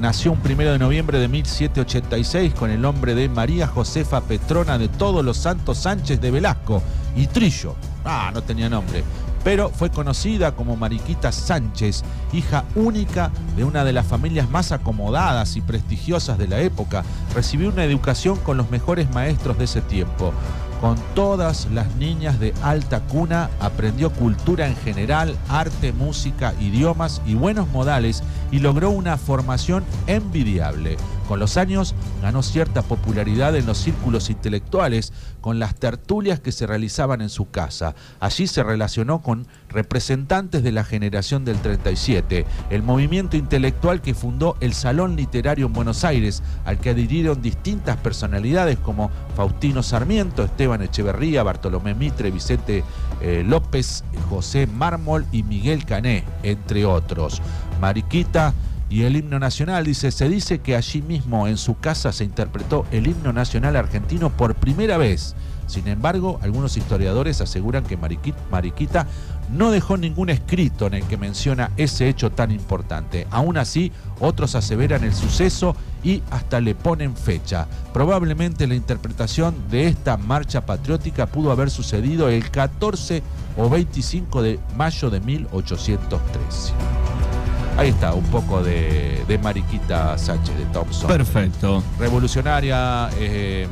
nació 0.00 0.32
un 0.32 0.40
primero 0.40 0.72
de 0.72 0.78
noviembre 0.78 1.18
de 1.18 1.28
1786 1.28 2.54
con 2.54 2.70
el 2.70 2.80
nombre 2.80 3.14
de 3.14 3.28
María 3.28 3.66
Josefa 3.66 4.22
Petrona 4.22 4.78
de 4.78 4.88
Todos 4.88 5.24
los 5.24 5.36
Santos 5.36 5.78
Sánchez 5.78 6.20
de 6.20 6.30
Velasco 6.30 6.82
y 7.14 7.26
Trillo. 7.26 7.76
Ah, 8.04 8.30
no 8.32 8.42
tenía 8.42 8.70
nombre. 8.70 9.04
Pero 9.44 9.68
fue 9.68 9.90
conocida 9.90 10.52
como 10.52 10.76
Mariquita 10.76 11.32
Sánchez, 11.32 12.02
hija 12.32 12.64
única 12.74 13.30
de 13.56 13.64
una 13.64 13.84
de 13.84 13.92
las 13.92 14.06
familias 14.06 14.50
más 14.50 14.72
acomodadas 14.72 15.56
y 15.56 15.60
prestigiosas 15.60 16.38
de 16.38 16.48
la 16.48 16.60
época. 16.60 17.04
Recibió 17.34 17.68
una 17.68 17.84
educación 17.84 18.36
con 18.38 18.56
los 18.56 18.70
mejores 18.70 19.10
maestros 19.12 19.58
de 19.58 19.64
ese 19.64 19.82
tiempo. 19.82 20.32
Con 20.80 20.96
todas 21.14 21.68
las 21.72 21.94
niñas 21.96 22.40
de 22.40 22.54
alta 22.62 23.00
cuna 23.00 23.50
aprendió 23.60 24.10
cultura 24.10 24.66
en 24.66 24.76
general, 24.76 25.36
arte, 25.48 25.92
música, 25.92 26.54
idiomas 26.58 27.20
y 27.26 27.34
buenos 27.34 27.68
modales 27.68 28.22
y 28.50 28.60
logró 28.60 28.88
una 28.88 29.18
formación 29.18 29.84
envidiable. 30.06 30.96
Con 31.30 31.38
los 31.38 31.56
años 31.56 31.94
ganó 32.22 32.42
cierta 32.42 32.82
popularidad 32.82 33.54
en 33.54 33.64
los 33.64 33.78
círculos 33.78 34.30
intelectuales 34.30 35.12
con 35.40 35.60
las 35.60 35.76
tertulias 35.76 36.40
que 36.40 36.50
se 36.50 36.66
realizaban 36.66 37.20
en 37.20 37.28
su 37.28 37.48
casa. 37.52 37.94
Allí 38.18 38.48
se 38.48 38.64
relacionó 38.64 39.22
con 39.22 39.46
representantes 39.68 40.64
de 40.64 40.72
la 40.72 40.82
generación 40.82 41.44
del 41.44 41.58
37, 41.58 42.46
el 42.70 42.82
movimiento 42.82 43.36
intelectual 43.36 44.02
que 44.02 44.12
fundó 44.12 44.56
el 44.58 44.74
Salón 44.74 45.14
Literario 45.14 45.66
en 45.66 45.72
Buenos 45.72 46.02
Aires, 46.02 46.42
al 46.64 46.80
que 46.80 46.90
adhirieron 46.90 47.40
distintas 47.40 47.96
personalidades 47.98 48.80
como 48.80 49.12
Faustino 49.36 49.84
Sarmiento, 49.84 50.42
Esteban 50.42 50.82
Echeverría, 50.82 51.44
Bartolomé 51.44 51.94
Mitre, 51.94 52.32
Vicente 52.32 52.82
eh, 53.20 53.44
López, 53.46 54.02
José 54.28 54.66
Mármol 54.66 55.24
y 55.30 55.44
Miguel 55.44 55.84
Cané, 55.84 56.24
entre 56.42 56.84
otros. 56.86 57.40
Mariquita 57.80 58.52
y 58.90 59.04
el 59.04 59.16
himno 59.16 59.38
nacional, 59.38 59.84
dice, 59.84 60.10
se 60.10 60.28
dice 60.28 60.58
que 60.58 60.74
allí 60.76 61.00
mismo 61.00 61.46
en 61.46 61.56
su 61.56 61.78
casa 61.78 62.12
se 62.12 62.24
interpretó 62.24 62.84
el 62.90 63.06
himno 63.06 63.32
nacional 63.32 63.76
argentino 63.76 64.30
por 64.30 64.56
primera 64.56 64.98
vez. 64.98 65.36
Sin 65.68 65.86
embargo, 65.86 66.40
algunos 66.42 66.76
historiadores 66.76 67.40
aseguran 67.40 67.84
que 67.84 67.96
Mariqui- 67.96 68.34
Mariquita 68.50 69.06
no 69.52 69.70
dejó 69.70 69.96
ningún 69.96 70.28
escrito 70.28 70.88
en 70.88 70.94
el 70.94 71.04
que 71.04 71.16
menciona 71.16 71.70
ese 71.76 72.08
hecho 72.08 72.30
tan 72.30 72.50
importante. 72.50 73.28
Aún 73.30 73.56
así, 73.56 73.92
otros 74.18 74.56
aseveran 74.56 75.04
el 75.04 75.14
suceso 75.14 75.76
y 76.02 76.24
hasta 76.32 76.60
le 76.60 76.74
ponen 76.74 77.14
fecha. 77.16 77.68
Probablemente 77.92 78.66
la 78.66 78.74
interpretación 78.74 79.54
de 79.70 79.86
esta 79.86 80.16
marcha 80.16 80.66
patriótica 80.66 81.26
pudo 81.26 81.52
haber 81.52 81.70
sucedido 81.70 82.28
el 82.28 82.50
14 82.50 83.22
o 83.56 83.70
25 83.70 84.42
de 84.42 84.58
mayo 84.76 85.10
de 85.10 85.20
1813. 85.20 86.72
Ahí 87.76 87.88
está, 87.90 88.12
un 88.12 88.24
poco 88.24 88.62
de, 88.62 89.24
de 89.26 89.38
Mariquita 89.38 90.18
Sánchez 90.18 90.56
de 90.58 90.64
Thompson. 90.66 91.08
Perfecto. 91.08 91.82
Revolucionaria, 91.98 93.08
eh, 93.18 93.66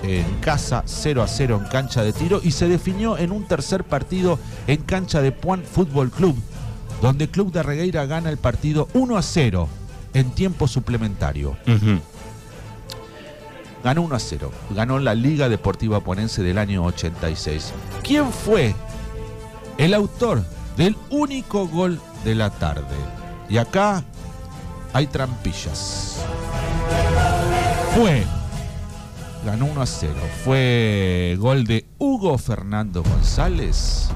en 0.03 0.39
casa, 0.39 0.83
0 0.85 1.23
a 1.23 1.27
0 1.27 1.61
en 1.63 1.69
cancha 1.69 2.03
de 2.03 2.13
tiro 2.13 2.39
y 2.43 2.51
se 2.51 2.67
definió 2.67 3.17
en 3.17 3.31
un 3.31 3.47
tercer 3.47 3.83
partido 3.83 4.39
en 4.67 4.81
cancha 4.83 5.21
de 5.21 5.31
Puan 5.31 5.63
Fútbol 5.63 6.11
Club, 6.11 6.35
donde 7.01 7.29
Club 7.29 7.51
de 7.51 7.63
Regueira 7.63 8.05
gana 8.05 8.29
el 8.29 8.37
partido 8.37 8.87
1 8.93 9.17
a 9.17 9.21
0 9.21 9.67
en 10.13 10.31
tiempo 10.31 10.67
suplementario. 10.67 11.57
Ganó 13.83 14.01
1 14.01 14.15
a 14.15 14.19
0. 14.19 14.51
Ganó 14.75 14.99
la 14.99 15.15
Liga 15.15 15.49
Deportiva 15.49 15.99
Ponense 15.99 16.41
del 16.41 16.57
año 16.57 16.83
86. 16.85 17.73
¿Quién 18.03 18.31
fue 18.31 18.75
el 19.77 19.93
autor 19.93 20.43
del 20.75 20.95
único 21.09 21.67
gol 21.67 21.99
de 22.23 22.35
la 22.35 22.49
tarde? 22.49 22.95
Y 23.49 23.57
acá 23.57 24.03
hay 24.93 25.07
trampillas. 25.07 26.17
Fue. 27.95 28.23
Ganó 29.47 29.67
1 29.67 29.81
a 29.81 29.85
0. 29.85 30.13
Fue 30.43 31.37
gol 31.39 31.63
de 31.63 31.85
Hugo 31.99 32.37
Fernando 32.37 33.01
González. 33.01 34.09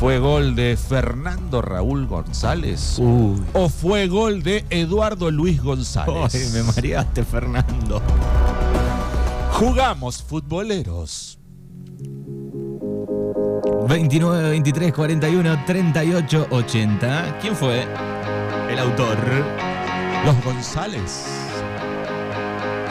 ¿Fue 0.00 0.18
gol 0.18 0.54
de 0.54 0.78
Fernando 0.78 1.60
Raúl 1.60 2.06
González? 2.06 2.98
Uy. 2.98 3.42
¿O 3.52 3.68
fue 3.68 4.08
gol 4.08 4.42
de 4.42 4.64
Eduardo 4.70 5.30
Luis 5.30 5.62
González? 5.62 6.34
Ay, 6.34 6.48
me 6.54 6.62
mareaste, 6.62 7.24
Fernando. 7.24 8.00
Jugamos 9.52 10.22
futboleros. 10.22 11.38
29, 13.86 14.48
23, 14.48 14.94
41, 14.94 15.64
38, 15.66 16.46
80. 16.50 17.38
¿Quién 17.42 17.54
fue 17.54 17.86
el 18.70 18.78
autor? 18.78 19.18
Los 20.24 20.42
González. 20.42 21.43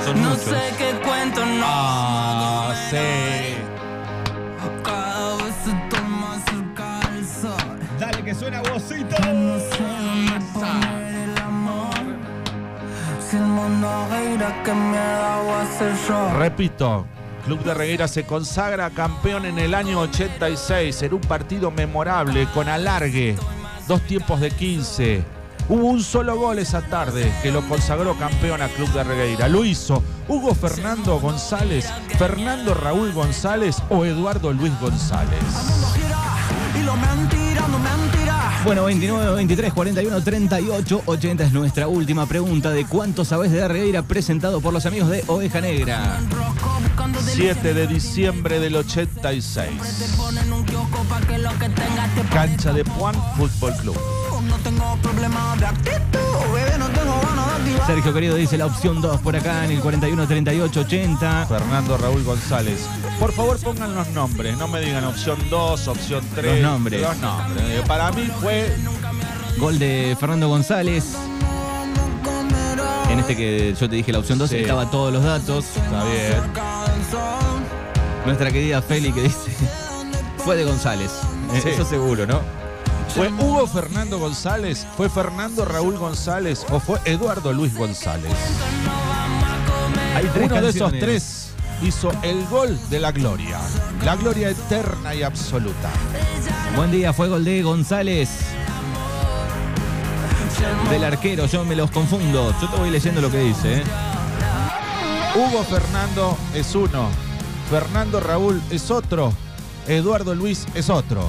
Son 0.06 0.22
No 0.22 0.30
muchos. 0.30 0.44
sé 0.44 0.74
qué 0.78 1.00
cuento, 1.06 1.46
no. 1.46 1.66
Ah, 1.66 2.74
sí. 2.90 2.98
Dale 8.00 8.24
que 8.24 8.34
suena 8.36 8.62
vocito. 8.62 9.16
No 9.34 9.60
sé 9.60 11.24
el 11.24 11.38
amor. 11.42 11.94
Si 13.30 13.38
el 13.38 13.44
mundo 13.44 14.08
gira 14.10 14.64
que 14.64 14.74
me 14.74 14.98
da 14.98 15.62
hacer 15.62 15.94
yo. 16.08 16.34
Repito, 16.38 17.06
Club 17.46 17.64
de 17.64 17.74
Reguera 17.74 18.08
se 18.08 18.26
consagra 18.26 18.90
campeón 18.90 19.46
en 19.46 19.60
el 19.60 19.74
año 19.74 20.00
86 20.02 21.04
en 21.04 21.14
un 21.14 21.22
partido 21.22 21.72
memorable 21.72 22.48
con 22.54 22.68
alargue, 22.68 23.36
dos 23.88 24.02
tiempos 24.02 24.40
de 24.42 24.52
15. 24.52 25.24
Hubo 25.70 25.86
un 25.86 26.04
solo 26.04 26.36
gol 26.38 26.60
esa 26.60 26.82
tarde 26.82 27.32
que 27.42 27.52
lo 27.52 27.68
consagró 27.68 28.18
campeón 28.18 28.62
a 28.62 28.68
Club 28.68 28.92
de 28.92 29.04
Regueira. 29.04 29.48
Lo 29.48 29.64
hizo 29.64 30.04
Hugo 30.28 30.54
Fernando 30.54 31.20
González, 31.20 31.88
Fernando 32.18 32.74
Raúl 32.74 33.14
González 33.14 33.78
o 33.90 34.04
Eduardo 34.06 34.52
Luis 34.52 34.74
González. 34.80 35.40
Bueno, 38.66 38.86
29, 38.86 39.36
23, 39.36 39.74
41, 39.74 40.24
38, 40.24 41.02
80 41.06 41.44
es 41.44 41.52
nuestra 41.52 41.88
última 41.88 42.26
pregunta 42.26 42.70
de 42.70 42.86
cuánto 42.86 43.26
sabes 43.26 43.52
de 43.52 43.68
Regueira 43.68 44.04
presentado 44.04 44.62
por 44.62 44.74
los 44.74 44.86
amigos 44.86 45.10
de 45.10 45.24
Oveja 45.28 45.60
Negra. 45.60 46.20
7 47.26 47.74
de 47.74 47.88
diciembre 47.88 48.60
del 48.60 48.76
86. 48.76 49.70
Ponen 50.18 50.54
un 50.54 50.64
kiosco 50.66 51.04
pa' 51.10 51.22
que 51.22 51.38
lo 51.38 51.50
que 51.60 51.70
tengas 51.70 52.16
te 52.16 52.22
Cancha 52.34 52.72
de 52.72 52.86
Puan 52.86 53.16
Fútbol 53.36 53.74
Club. 53.78 54.23
No 54.42 54.56
tengo 54.58 54.98
problema 55.02 55.56
de 55.58 55.66
actitud, 55.66 56.20
bebé, 56.54 56.78
no 56.78 56.88
tengo 56.90 57.20
ganas 57.22 57.66
de. 57.66 57.86
Sergio 57.86 58.14
querido 58.14 58.36
dice 58.36 58.58
la 58.58 58.66
opción 58.66 59.02
2 59.02 59.20
por 59.22 59.36
acá 59.36 59.66
en 59.66 59.72
el 59.72 59.80
41, 59.82 60.28
38, 60.28 60.80
80. 60.82 61.46
Fernando 61.48 61.98
Raúl 61.98 62.24
González. 62.24 62.86
Por 63.20 63.32
favor 63.32 63.58
pongan 63.60 63.94
los 63.96 64.08
nombres, 64.10 64.58
no 64.58 64.68
me 64.68 64.82
digan 64.82 65.04
opción 65.06 65.38
2, 65.50 65.88
opción 65.88 66.24
3. 66.36 66.62
Los 66.62 66.72
nombres. 66.72 67.02
Los 67.02 67.18
nombres. 67.18 67.82
Para 67.88 68.12
mí 68.12 68.30
fue 68.42 68.76
Gol 69.58 69.80
de 69.80 70.16
Fernando 70.20 70.48
González. 70.50 71.14
En 73.10 73.20
este 73.20 73.36
que 73.36 73.76
yo 73.80 73.90
te 73.90 73.96
dije 73.96 74.12
la 74.12 74.20
opción 74.20 74.40
2 74.40 74.50
Sí. 74.50 74.58
estaba 74.58 74.90
todos 74.90 75.14
los 75.14 75.24
datos. 75.24 75.66
Está 75.76 76.04
bien. 76.06 76.42
Nuestra 78.26 78.52
querida 78.52 78.82
Feli 78.82 79.12
que 79.12 79.22
dice 79.24 79.52
fue 80.38 80.56
de 80.56 80.64
González. 80.64 81.12
Sí. 81.62 81.70
Eso 81.70 81.86
seguro, 81.86 82.26
¿no? 82.26 82.40
¿Fue 83.16 83.32
Hugo 83.32 83.68
Fernando 83.68 84.18
González? 84.18 84.88
¿Fue 84.98 85.08
Fernando 85.10 85.66
Raúl 85.66 85.98
González? 85.98 86.66
¿O 86.72 86.80
fue 86.80 87.00
Eduardo 87.06 87.54
Luis 87.54 87.76
González? 87.78 88.34
Hay 90.16 90.26
tres 90.34 90.52
Uno 90.52 90.62
de 90.62 90.70
esos 90.70 90.92
canciones. 90.92 91.02
tres 91.02 91.50
hizo 91.84 92.12
el 92.24 92.44
gol 92.48 92.78
de 92.90 93.00
la 93.00 93.12
gloria. 93.12 93.60
La 94.04 94.16
gloria 94.16 94.50
eterna 94.50 95.14
y 95.14 95.22
absoluta. 95.22 95.90
Buen 96.76 96.92
día, 96.92 97.14
fue 97.14 97.30
gol 97.30 97.46
de 97.46 97.62
González. 97.62 98.30
Del 100.90 101.04
arquero, 101.04 101.46
yo 101.46 101.64
me 101.66 101.76
los 101.76 101.92
confundo. 101.92 102.54
Yo 102.60 102.70
te 102.70 102.78
voy 102.78 102.90
leyendo 102.90 103.22
lo 103.22 103.30
que 103.30 103.40
dice. 103.40 103.78
¿eh? 103.80 103.84
Hugo 105.36 105.64
Fernando 105.64 106.36
es 106.56 106.74
uno. 106.74 107.10
Fernando 107.70 108.20
Raúl 108.20 108.62
es 108.72 108.90
otro. 108.90 109.34
Eduardo 109.88 110.34
Luis 110.34 110.66
es 110.74 110.90
otro. 110.90 111.28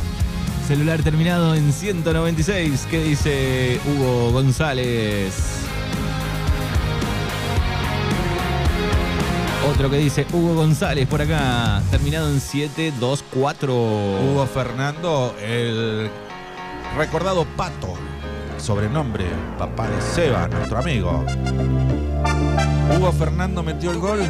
Celular 0.66 1.02
terminado 1.02 1.54
en 1.54 1.72
196. 1.72 2.86
¿Qué 2.90 3.04
dice 3.04 3.78
Hugo 3.86 4.32
González? 4.32 5.34
Otro 9.70 9.90
que 9.90 9.98
dice 9.98 10.26
Hugo 10.32 10.54
González 10.54 11.06
por 11.06 11.20
acá. 11.20 11.82
Terminado 11.90 12.30
en 12.30 12.40
724. 12.40 13.74
Hugo 13.74 14.46
Fernando, 14.46 15.34
el 15.42 16.10
recordado 16.96 17.44
Pato, 17.56 17.94
sobrenombre, 18.56 19.26
papá 19.58 19.88
de 19.88 20.00
Seba, 20.00 20.48
nuestro 20.48 20.78
amigo. 20.78 21.26
Hugo 22.96 23.12
Fernando 23.12 23.62
metió 23.62 23.90
el 23.90 23.98
gol, 23.98 24.20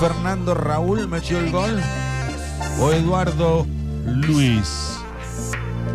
Fernando 0.00 0.54
Raúl 0.54 1.06
metió 1.06 1.38
el 1.38 1.52
gol, 1.52 1.80
o 2.80 2.90
Eduardo 2.92 3.64
Luis. 4.04 4.97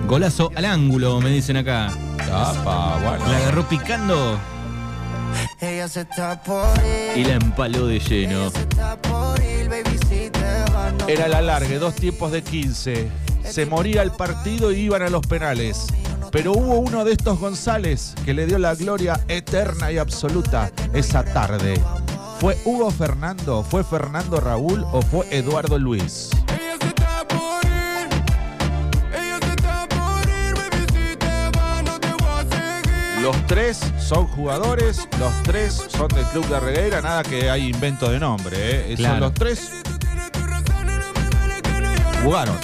Golazo 0.08 0.52
al 0.56 0.66
ángulo, 0.66 1.20
me 1.22 1.30
dicen 1.30 1.58
acá. 1.58 1.88
Apa, 2.32 3.00
bueno. 3.04 3.28
La 3.32 3.38
agarró 3.38 3.68
picando 3.68 4.38
Ella 5.60 5.88
se 5.88 6.02
está 6.02 6.42
por 6.44 6.68
ir. 6.80 7.18
y 7.18 7.24
la 7.26 7.36
empaló 7.36 7.88
de 7.88 8.00
lleno. 8.00 8.52
Era 11.08 11.28
la 11.28 11.42
largue, 11.42 11.80
dos 11.80 11.96
tiempos 11.96 12.32
de 12.32 12.42
15. 12.42 13.10
Se 13.44 13.66
moría 13.66 14.02
el 14.04 14.12
partido 14.12 14.72
y 14.72 14.82
iban 14.82 15.02
a 15.02 15.10
los 15.10 15.26
penales. 15.26 15.88
Pero 16.32 16.54
hubo 16.54 16.80
uno 16.80 17.06
de 17.06 17.14
estos 17.14 17.40
González 17.40 18.16
que 18.26 18.34
le 18.34 18.46
dio 18.46 18.58
la 18.58 18.74
gloria 18.76 19.20
eterna 19.28 19.92
y 19.92 19.98
absoluta 19.98 20.72
esa 20.94 21.24
tarde. 21.24 21.80
¿Fue 22.40 22.58
Hugo 22.66 22.92
Fernando, 22.92 23.64
fue 23.64 23.84
Fernando 23.84 24.40
Raúl 24.40 24.84
o 24.92 25.02
fue 25.02 25.26
Eduardo 25.32 25.78
Luis? 25.80 26.30
Los 33.24 33.48
tres 33.48 33.80
son 33.98 34.28
jugadores, 34.28 35.08
los 35.18 35.32
tres 35.44 35.82
son 35.88 36.10
del 36.10 36.26
Club 36.26 36.46
de 36.50 36.60
Regueira, 36.60 37.02
nada 37.02 37.24
que 37.24 37.50
hay 37.50 37.70
invento 37.70 38.12
de 38.12 38.20
nombre. 38.20 38.58
¿eh? 38.60 38.98
Son 38.98 39.22
los 39.22 39.34
tres 39.34 39.72
jugaron. 42.22 42.58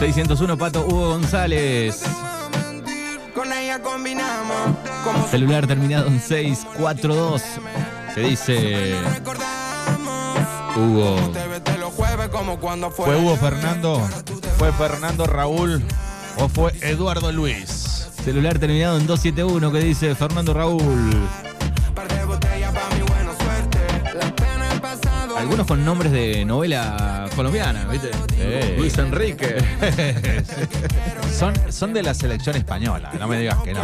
601 0.00 0.58
Pato 0.58 0.86
Hugo 0.86 1.10
González. 1.10 2.02
Con 3.32 3.52
ella 3.52 3.80
combinamos. 3.80 4.76
Como 5.04 5.24
Celular 5.28 5.68
terminado 5.68 6.08
en 6.08 6.20
642. 6.20 7.42
Se 8.12 8.20
dice 8.22 8.96
Hugo. 10.76 11.16
¿Fue 12.96 13.16
Hugo 13.16 13.36
Fernando? 13.36 14.08
¿Fue 14.58 14.72
Fernando 14.72 15.26
Raúl 15.26 15.80
o 16.38 16.48
fue 16.48 16.72
Eduardo 16.80 17.30
Luis? 17.30 17.79
Celular 18.24 18.58
terminado 18.58 18.98
en 18.98 19.06
271 19.06 19.72
que 19.72 19.78
dice 19.78 20.14
Fernando 20.14 20.52
Raúl. 20.52 20.80
Algunos 25.36 25.66
con 25.66 25.84
nombres 25.84 26.12
de 26.12 26.44
novela 26.44 27.28
colombiana, 27.34 27.86
¿viste? 27.86 28.10
Sí. 28.12 28.76
Luis 28.76 28.98
Enrique. 28.98 29.56
Son, 31.38 31.54
son 31.72 31.94
de 31.94 32.02
la 32.02 32.12
selección 32.12 32.56
española, 32.56 33.10
no 33.18 33.26
me 33.26 33.38
digas 33.38 33.56
que 33.62 33.72
no. 33.72 33.80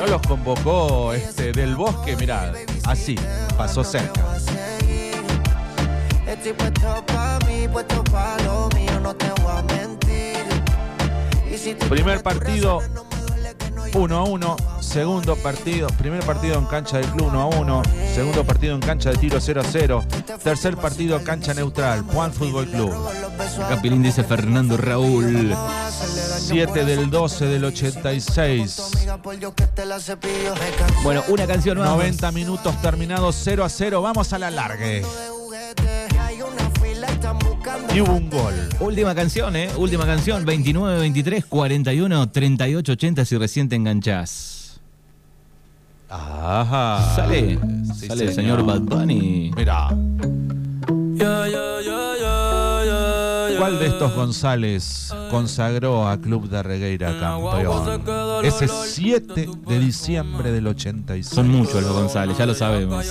No 0.00 0.06
los 0.06 0.22
convocó 0.22 1.12
este 1.12 1.52
del 1.52 1.76
bosque, 1.76 2.16
mirá, 2.16 2.54
así, 2.84 3.16
pasó 3.58 3.84
cerca. 3.84 4.22
Estoy 6.26 6.54
puesto 6.54 7.04
pa' 7.04 7.38
mí, 7.46 7.68
puesto 7.70 8.02
pa' 8.04 8.38
lo 8.44 8.70
mío, 8.74 8.98
no 9.02 9.14
te 9.14 9.26
voy 9.42 9.52
a 9.54 9.62
mentir. 9.62 10.01
Primer 11.88 12.22
partido 12.22 12.80
razón, 12.80 12.94
no 12.94 13.04
me 13.04 13.20
duele 13.20 13.54
que 13.56 13.70
no 13.70 13.82
1 13.94 14.16
a 14.16 14.24
1. 14.24 14.56
Segundo 14.80 15.36
partido, 15.36 15.88
primer 15.98 16.24
partido 16.24 16.58
en 16.58 16.66
cancha 16.66 16.98
del 16.98 17.06
club 17.10 17.28
1 17.28 17.40
a 17.40 17.46
1. 17.46 17.82
Segundo 18.14 18.44
partido 18.44 18.74
en 18.74 18.80
cancha 18.80 19.10
de 19.10 19.16
tiro 19.16 19.38
0 19.40 19.60
a 19.60 19.64
0. 19.64 20.04
Tercer 20.42 20.76
partido 20.76 21.22
cancha 21.22 21.54
neutral, 21.54 22.02
Juan 22.02 22.32
Fútbol 22.32 22.66
Club. 22.68 22.94
Capilín 23.68 24.02
dice 24.02 24.24
Fernando 24.24 24.76
Raúl. 24.76 25.54
7 26.38 26.84
del 26.84 27.10
12 27.10 27.46
del 27.46 27.64
86. 27.64 28.82
Bueno, 31.02 31.22
una 31.28 31.46
canción 31.46 31.78
más. 31.78 31.88
90 31.90 32.32
minutos 32.32 32.80
terminados 32.82 33.38
0 33.42 33.64
a 33.64 33.68
0. 33.68 34.02
Vamos 34.02 34.32
a 34.32 34.38
la 34.38 34.50
largue. 34.50 35.04
Y 37.94 38.00
hubo 38.00 38.14
un 38.14 38.30
gol. 38.30 38.54
Última 38.80 39.14
canción, 39.14 39.54
¿eh? 39.54 39.68
Última 39.76 40.06
canción. 40.06 40.46
29, 40.46 40.98
23, 40.98 41.44
41, 41.44 42.30
38, 42.30 42.92
80 42.92 43.24
si 43.26 43.36
recién 43.36 43.68
te 43.68 43.76
enganchás. 43.76 44.80
Ajá. 46.08 47.14
Sale. 47.16 47.58
Sí, 47.94 48.06
Sale 48.06 48.24
el 48.24 48.34
señor 48.34 48.64
Bad 48.64 48.80
Bunny. 48.80 49.50
Mirá. 49.54 49.88
Yeah, 51.14 51.46
yeah, 51.46 51.80
yeah, 51.82 52.14
yeah, 52.18 52.84
yeah, 53.50 53.58
¿Cuál 53.58 53.78
de 53.78 53.86
estos 53.88 54.14
González 54.14 55.12
consagró 55.30 56.08
a 56.08 56.16
Club 56.16 56.48
de 56.48 56.62
Regueira 56.62 57.18
campeón? 57.20 58.02
Ese 58.42 58.68
7 58.68 59.48
de 59.68 59.78
diciembre 59.78 60.50
del 60.50 60.66
86. 60.66 61.26
Son 61.26 61.48
muchos 61.48 61.82
los 61.82 61.92
González, 61.92 62.38
ya 62.38 62.46
lo 62.46 62.54
sabemos. 62.54 63.06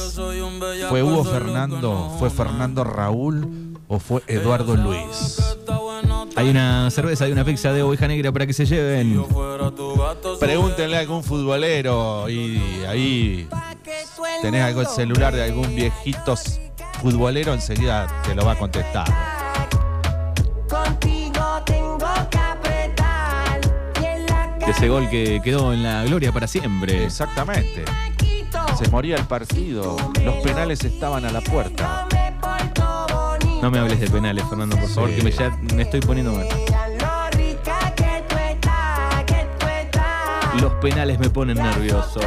¿Fue 0.90 1.04
Hugo 1.04 1.24
Fernando? 1.24 2.16
¿Fue 2.18 2.32
Fernando 2.32 2.84
Raúl? 2.84 3.71
¿O 3.94 4.00
fue 4.00 4.22
Eduardo 4.26 4.78
Luis? 4.78 5.58
Hay 6.38 6.50
una 6.50 6.90
cerveza, 6.92 7.26
hay 7.26 7.34
una 7.34 7.44
pizza 7.44 7.74
de 7.74 7.84
oveja 7.84 8.08
negra 8.08 8.32
para 8.32 8.48
que 8.48 8.54
se 8.54 8.66
lleven. 8.66 9.26
Pregúntenle 10.40 10.96
a 10.96 11.00
algún 11.02 11.22
futbolero 11.22 12.30
y 12.30 12.86
ahí 12.88 13.50
tenés 14.42 14.64
algo 14.64 14.80
el 14.80 14.88
celular 14.88 15.36
de 15.36 15.44
algún 15.44 15.76
viejito 15.76 16.36
futbolero, 17.02 17.54
enseguida 17.54 18.08
te 18.24 18.34
lo 18.34 18.46
va 18.46 18.54
a 18.54 18.58
contestar. 18.58 19.10
Ese 24.66 24.88
gol 24.88 25.10
que 25.10 25.42
quedó 25.44 25.74
en 25.74 25.84
la 25.84 26.06
gloria 26.06 26.32
para 26.32 26.48
siempre. 26.48 27.08
Exactamente. 27.08 27.84
Se 28.82 28.90
moría 28.90 29.18
el 29.18 29.26
partido. 29.26 29.98
Los 30.24 30.36
penales 30.36 30.82
estaban 30.86 31.26
a 31.26 31.32
la 31.34 31.42
puerta. 31.42 32.08
No 33.62 33.70
me 33.70 33.80
hables 33.80 34.00
de 34.00 34.10
penales, 34.10 34.44
Fernando, 34.50 34.76
por 34.78 34.90
favor, 34.90 35.10
Sí. 35.10 35.16
que 35.18 35.24
me, 35.24 35.32
ya 35.32 35.56
me 35.76 35.84
estoy 35.84 36.00
poniendo 36.02 36.34
mal. 36.34 36.48
Los 40.60 40.74
penales 40.74 41.20
me 41.20 41.30
ponen 41.30 41.58
nervioso. 41.58 42.20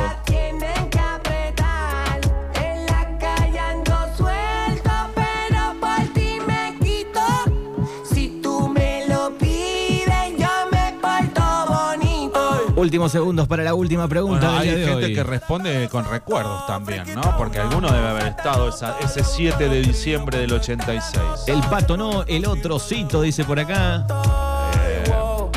Últimos 12.84 13.10
segundos 13.12 13.48
para 13.48 13.62
la 13.64 13.72
última 13.74 14.06
pregunta 14.06 14.46
Bueno, 14.46 14.58
hay 14.60 14.68
de 14.68 14.86
gente 14.86 15.04
hoy. 15.06 15.14
que 15.14 15.24
responde 15.24 15.88
con 15.90 16.04
recuerdos 16.08 16.66
también, 16.66 17.02
¿no? 17.14 17.34
Porque 17.38 17.58
alguno 17.58 17.90
debe 17.90 18.06
haber 18.08 18.26
estado 18.26 18.68
esa- 18.68 18.98
ese 19.00 19.24
7 19.24 19.68
de 19.70 19.80
diciembre 19.80 20.38
del 20.38 20.52
86. 20.52 21.18
El 21.46 21.60
pato 21.62 21.96
no, 21.96 22.24
el 22.24 22.44
otro 22.46 22.78
cito, 22.78 23.22
dice 23.22 23.42
por 23.44 23.58
acá. 23.58 24.06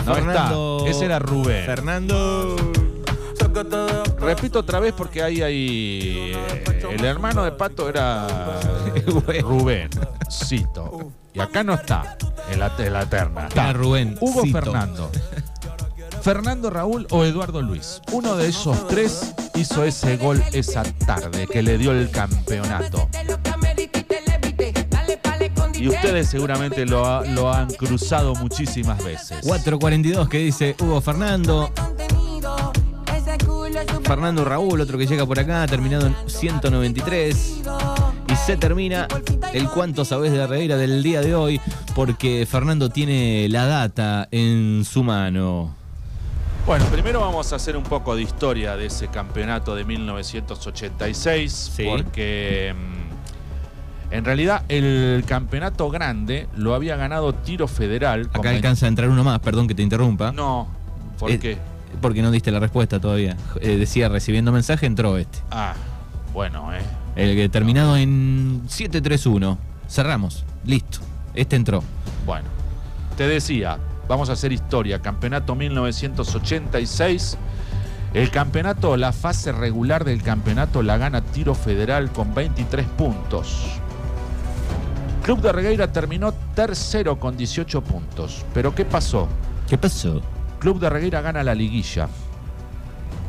No 0.06 0.14
Fernando- 0.16 0.78
está. 0.86 0.90
Ese 0.92 1.06
era 1.06 1.20
Rubén. 1.20 1.66
Fernando. 1.66 2.56
Repito 4.20 4.60
otra 4.60 4.80
vez 4.80 4.94
porque 4.96 5.22
ahí 5.22 5.42
hay. 5.42 6.32
eh, 6.34 6.64
El 6.92 7.04
hermano 7.04 7.44
de 7.44 7.52
Pato 7.52 7.90
era 7.90 8.26
Rubén. 9.42 9.90
Cito. 10.32 11.12
Y 11.34 11.40
acá 11.42 11.64
no 11.64 11.74
está. 11.74 12.18
En 12.50 12.60
la, 12.60 12.72
en 12.78 12.94
la 12.94 13.06
terna. 13.06 13.50
Era 13.52 13.74
Rubén. 13.74 14.18
Hugo 14.22 14.44
Cito. 14.44 14.60
Fernando. 14.62 15.12
Fernando 16.22 16.70
Raúl 16.70 17.08
o 17.12 17.24
Eduardo 17.24 17.62
Luis. 17.62 18.02
Uno 18.12 18.36
de 18.36 18.50
esos 18.50 18.88
tres 18.88 19.34
hizo 19.56 19.84
ese 19.84 20.18
gol 20.18 20.44
esa 20.54 20.84
tarde 21.06 21.48
que 21.48 21.62
le 21.64 21.78
dio 21.78 21.92
el 21.92 22.10
campeonato. 22.10 23.08
Y 25.76 25.88
ustedes 25.90 26.28
seguramente 26.28 26.86
lo, 26.86 27.06
ha- 27.06 27.24
lo 27.26 27.52
han 27.54 27.70
cruzado 27.70 28.34
muchísimas 28.36 29.04
veces. 29.04 29.38
442 29.44 30.28
que 30.28 30.40
dice 30.40 30.76
Hugo 30.80 31.00
Fernando. 31.02 31.72
Fernando 34.04 34.44
Raúl, 34.46 34.82
otro 34.82 34.98
que 34.98 35.06
llega 35.06 35.26
por 35.26 35.40
acá, 35.40 35.66
terminado 35.68 36.08
en 36.08 36.16
193. 36.28 37.62
Y 38.30 38.36
se 38.46 38.58
termina 38.58 39.08
el 39.54 39.70
cuánto 39.70 40.04
sabés 40.04 40.32
de 40.32 40.38
la 40.40 40.48
del 40.78 41.04
día 41.04 41.22
de 41.22 41.36
hoy, 41.36 41.62
porque 41.96 42.46
Fernando 42.50 42.90
tiene 42.90 43.48
la 43.50 43.66
data 43.66 44.28
en 44.32 44.84
su 44.86 45.04
mano. 45.04 45.76
Bueno, 46.68 46.86
primero 46.88 47.22
vamos 47.22 47.54
a 47.54 47.56
hacer 47.56 47.78
un 47.78 47.84
poco 47.84 48.14
de 48.16 48.22
historia 48.24 48.76
de 48.76 48.88
ese 48.88 49.08
campeonato 49.08 49.74
de 49.74 49.86
1986, 49.86 51.72
Sí. 51.76 51.86
porque 51.88 52.76
mm, 52.78 54.14
en 54.14 54.26
realidad 54.26 54.64
el 54.68 55.24
campeonato 55.26 55.90
grande 55.90 56.50
lo 56.58 56.76
había 56.76 56.98
ganado 56.98 57.34
Tiro 57.34 57.70
Federal. 57.70 58.24
Acá 58.32 58.42
20 58.42 58.50
alcanza 58.58 58.86
a 58.86 58.90
entrar 58.90 59.10
uno 59.10 59.24
más, 59.24 59.40
perdón 59.40 59.68
que 59.70 59.76
te 59.76 59.82
interrumpa. 59.82 60.34
No, 60.34 60.68
¿por 61.18 61.32
Eh, 61.32 61.40
qué? 61.40 61.58
Porque 62.02 62.22
no 62.22 62.32
diste 62.32 62.52
la 62.52 62.60
respuesta 62.60 63.00
todavía. 63.00 63.38
Eh, 63.62 63.78
decía 63.78 64.10
recibiendo 64.10 64.52
mensaje, 64.52 64.86
entró 64.88 65.18
este. 65.18 65.40
Ah, 65.50 65.74
bueno, 66.34 66.74
eh. 66.76 66.82
El 67.16 67.36
que 67.38 67.48
terminado 67.48 67.96
en 67.96 68.64
731. 68.68 69.58
Cerramos. 69.90 70.44
Listo. 70.66 71.00
Este 71.34 71.56
entró. 71.56 71.82
Bueno, 72.26 72.46
te 73.16 73.26
decía, 73.26 73.78
vamos 74.08 74.30
a 74.30 74.34
hacer 74.34 74.52
historia. 74.52 75.02
Campeonato 75.02 75.56
1986. 75.56 77.38
El 78.14 78.32
campeonato, 78.32 78.96
la 78.98 79.12
fase 79.12 79.52
regular 79.52 80.06
del 80.06 80.24
campeonato 80.24 80.82
la 80.82 80.98
gana 80.98 81.22
Tiro 81.22 81.54
Federal 81.54 82.12
con 82.12 82.34
23 82.34 82.88
puntos. 82.88 83.80
Club 85.24 85.42
de 85.42 85.52
Regueira 85.52 85.92
terminó 85.92 86.34
tercero 86.56 87.20
con 87.20 87.36
18 87.36 87.82
puntos. 87.82 88.46
Pero 88.54 88.74
¿qué 88.74 88.86
pasó? 88.86 89.28
¿Qué 89.68 89.78
pasó? 89.78 90.22
Club 90.60 90.80
de 90.80 90.90
Regueira 90.90 91.22
gana 91.22 91.44
la 91.44 91.54
liguilla 91.54 92.08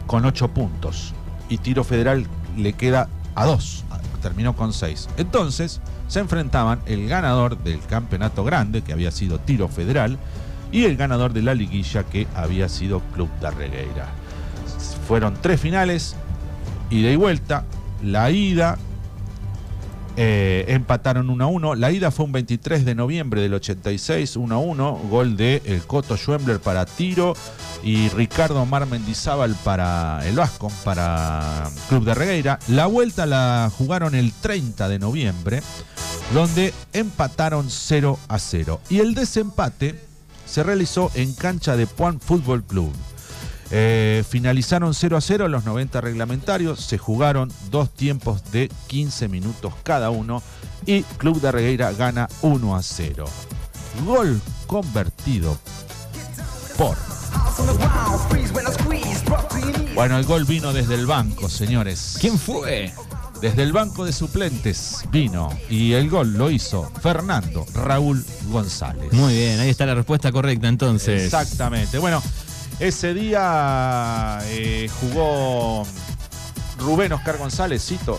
con 0.06 0.24
8 0.24 0.48
puntos. 0.48 1.12
Y 1.48 1.58
Tiro 1.58 1.82
Federal 1.82 2.24
le 2.56 2.72
queda 2.74 3.08
a 3.34 3.46
2. 3.46 3.84
Terminó 4.22 4.54
con 4.54 4.72
6. 4.72 5.08
Entonces 5.16 5.80
se 6.06 6.20
enfrentaban 6.20 6.80
el 6.86 7.08
ganador 7.08 7.58
del 7.58 7.80
campeonato 7.80 8.44
grande, 8.44 8.82
que 8.82 8.92
había 8.92 9.10
sido 9.10 9.38
Tiro 9.38 9.68
Federal, 9.68 10.18
y 10.72 10.84
el 10.84 10.96
ganador 10.96 11.32
de 11.32 11.42
la 11.42 11.54
liguilla, 11.54 12.04
que 12.04 12.26
había 12.34 12.68
sido 12.68 13.00
Club 13.14 13.28
de 13.40 13.50
Regueira. 13.50 14.08
Fueron 15.06 15.34
tres 15.40 15.60
finales, 15.60 16.16
ida 16.90 17.10
y 17.10 17.16
vuelta. 17.16 17.64
La 18.02 18.30
ida 18.30 18.78
eh, 20.20 20.64
empataron 20.66 21.30
1 21.30 21.44
a 21.44 21.46
1. 21.46 21.74
La 21.76 21.92
ida 21.92 22.10
fue 22.10 22.26
un 22.26 22.32
23 22.32 22.84
de 22.84 22.96
noviembre 22.96 23.40
del 23.40 23.54
86, 23.54 24.34
1 24.34 24.54
a 24.54 24.58
1. 24.58 25.00
Gol 25.08 25.36
de 25.36 25.62
el 25.64 25.82
Coto 25.82 26.16
Schwembler 26.16 26.58
para 26.58 26.84
Tiro 26.86 27.34
y 27.84 28.08
Ricardo 28.08 28.66
Mar 28.66 28.84
Mendizábal 28.86 29.54
para 29.62 30.20
el 30.26 30.34
Vasco, 30.34 30.72
para 30.84 31.70
Club 31.88 32.04
de 32.04 32.14
Regueira. 32.14 32.58
La 32.66 32.86
vuelta 32.86 33.26
la 33.26 33.70
jugaron 33.78 34.16
el 34.16 34.32
30 34.32 34.88
de 34.88 34.98
noviembre, 34.98 35.62
donde 36.34 36.74
empataron 36.92 37.70
0 37.70 38.18
a 38.26 38.40
0. 38.40 38.80
Y 38.90 38.98
el 38.98 39.14
desempate 39.14 40.07
se 40.48 40.62
realizó 40.62 41.10
en 41.14 41.34
cancha 41.34 41.76
de 41.76 41.86
Puan 41.86 42.20
Fútbol 42.20 42.62
Club. 42.64 42.92
Eh, 43.70 44.24
finalizaron 44.28 44.94
0 44.94 45.16
a 45.18 45.20
0 45.20 45.48
los 45.48 45.64
90 45.64 46.00
reglamentarios, 46.00 46.80
se 46.80 46.96
jugaron 46.96 47.52
dos 47.70 47.90
tiempos 47.90 48.50
de 48.50 48.70
15 48.86 49.28
minutos 49.28 49.74
cada 49.82 50.08
uno 50.08 50.42
y 50.86 51.02
Club 51.02 51.40
de 51.40 51.52
Regueira 51.52 51.92
gana 51.92 52.28
1 52.40 52.76
a 52.76 52.82
0. 52.82 53.26
Gol 54.06 54.40
convertido 54.66 55.58
por... 56.78 56.96
Bueno, 59.94 60.16
el 60.16 60.24
gol 60.24 60.44
vino 60.44 60.72
desde 60.72 60.94
el 60.94 61.06
banco, 61.06 61.48
señores. 61.48 62.16
¿Quién 62.20 62.38
fue? 62.38 62.92
Desde 63.40 63.62
el 63.62 63.72
banco 63.72 64.04
de 64.04 64.12
suplentes 64.12 65.04
vino 65.12 65.48
y 65.70 65.92
el 65.92 66.10
gol 66.10 66.32
lo 66.32 66.50
hizo 66.50 66.90
Fernando 67.00 67.64
Raúl 67.72 68.24
González. 68.50 69.12
Muy 69.12 69.34
bien, 69.34 69.60
ahí 69.60 69.70
está 69.70 69.86
la 69.86 69.94
respuesta 69.94 70.32
correcta 70.32 70.66
entonces. 70.66 71.22
Exactamente. 71.22 71.98
Bueno, 71.98 72.20
ese 72.80 73.14
día 73.14 74.40
eh, 74.46 74.90
jugó 75.00 75.84
Rubén 76.78 77.12
Oscar 77.12 77.38
González, 77.38 77.84
cito, 77.84 78.18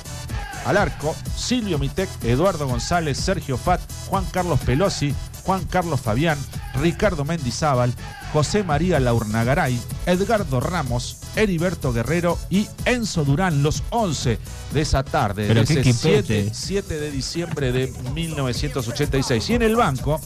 al 0.66 0.78
arco, 0.78 1.16
Silvio 1.36 1.80
Mitec, 1.80 2.10
Eduardo 2.24 2.68
González, 2.68 3.18
Sergio 3.18 3.58
Fat, 3.58 3.82
Juan 4.08 4.26
Carlos 4.32 4.60
Pelosi, 4.62 5.14
Juan 5.44 5.66
Carlos 5.66 6.00
Fabián, 6.00 6.38
Ricardo 6.76 7.26
Mendizábal, 7.26 7.94
José 8.34 8.64
María 8.64 9.00
Laurnagaray, 9.00 9.80
Edgardo 10.06 10.60
Ramos, 10.60 11.19
Heriberto 11.36 11.94
Guerrero 11.94 12.38
y 12.50 12.68
Enzo 12.86 13.24
Durán, 13.24 13.64
los 13.64 13.84
11 13.90 14.40
de 14.74 14.82
esa 14.82 15.04
tarde, 15.04 15.46
Pero 15.48 15.62
de 15.62 15.64
ese 15.64 15.80
equipete. 15.80 16.44
7, 16.44 16.52
7 16.54 17.00
de 17.00 17.12
diciembre 17.12 17.72
de 17.72 17.94
1986. 18.14 19.50
Y 19.50 19.54
en 19.54 19.62
el 19.62 19.76
banco, 19.76 20.20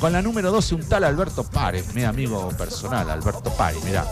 con 0.00 0.12
la 0.12 0.22
número 0.22 0.50
12, 0.50 0.74
un 0.76 0.88
tal 0.88 1.04
Alberto 1.04 1.44
Párez, 1.44 1.94
mi 1.94 2.04
amigo 2.04 2.48
personal, 2.58 3.10
Alberto 3.10 3.50
Párez, 3.54 3.82
mirá. 3.84 4.04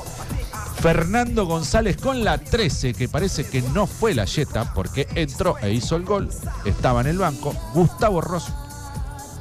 Fernando 0.81 1.47
González 1.47 1.97
con 1.97 2.25
la 2.25 2.39
13, 2.39 2.93
que 2.95 3.09
parece 3.09 3.47
que 3.47 3.63
no 3.63 3.87
fue 3.87 4.15
la 4.15 4.27
Jetta 4.27 4.75
porque 4.75 5.07
entró 5.15 5.57
e 5.63 5.73
hizo 5.73 5.95
el 5.95 6.05
gol, 6.05 6.29
estaba 6.65 7.03
en 7.03 7.07
el 7.07 7.19
banco. 7.19 7.55
Gustavo 7.73 8.21
Ross 8.21 8.47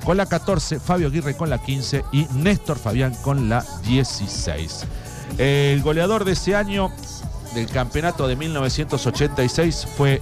con 0.04 0.18
la 0.18 0.26
14, 0.26 0.80
Fabio 0.80 1.08
Aguirre 1.08 1.36
con 1.36 1.50
la 1.50 1.62
15 1.62 2.06
y 2.12 2.26
Néstor 2.36 2.78
Fabián 2.78 3.16
con 3.24 3.50
la 3.50 3.66
16. 3.84 4.86
El 5.38 5.82
goleador 5.82 6.26
de 6.26 6.34
ese 6.34 6.56
año 6.56 6.92
del 7.54 7.68
campeonato 7.68 8.28
de 8.28 8.36
1986 8.36 9.88
fue 9.98 10.22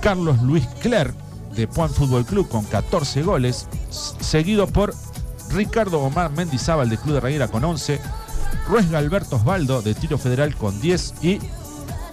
Carlos 0.00 0.40
Luis 0.42 0.66
Clerc 0.80 1.14
de 1.54 1.68
Puan 1.68 1.90
Fútbol 1.90 2.24
Club 2.24 2.48
con 2.48 2.64
14 2.64 3.22
goles, 3.22 3.66
seguido 3.90 4.66
por 4.66 4.94
Ricardo 5.50 6.00
Omar 6.00 6.30
Mendizábal 6.30 6.88
de 6.88 6.96
Club 6.96 7.14
de 7.14 7.20
Reguera 7.20 7.48
con 7.48 7.64
11, 7.64 8.00
Ruesga 8.68 8.98
Alberto 8.98 9.36
Osvaldo 9.36 9.82
de 9.82 9.94
Tiro 9.94 10.18
Federal 10.18 10.56
con 10.56 10.80
10 10.80 11.14
y 11.22 11.40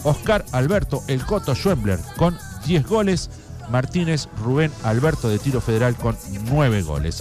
Oscar 0.04 0.46
Alberto 0.52 1.04
El 1.08 1.26
Coto 1.26 1.56
Schwembler 1.56 2.00
con 2.18 2.38
10 2.66 2.88
goles, 2.88 3.30
Martínez 3.70 4.28
Rubén 4.44 4.72
Alberto 4.84 5.30
de 5.30 5.40
Tiro 5.40 5.62
Federal 5.62 5.96
con 5.96 6.18
9 6.50 6.82
goles. 6.82 7.18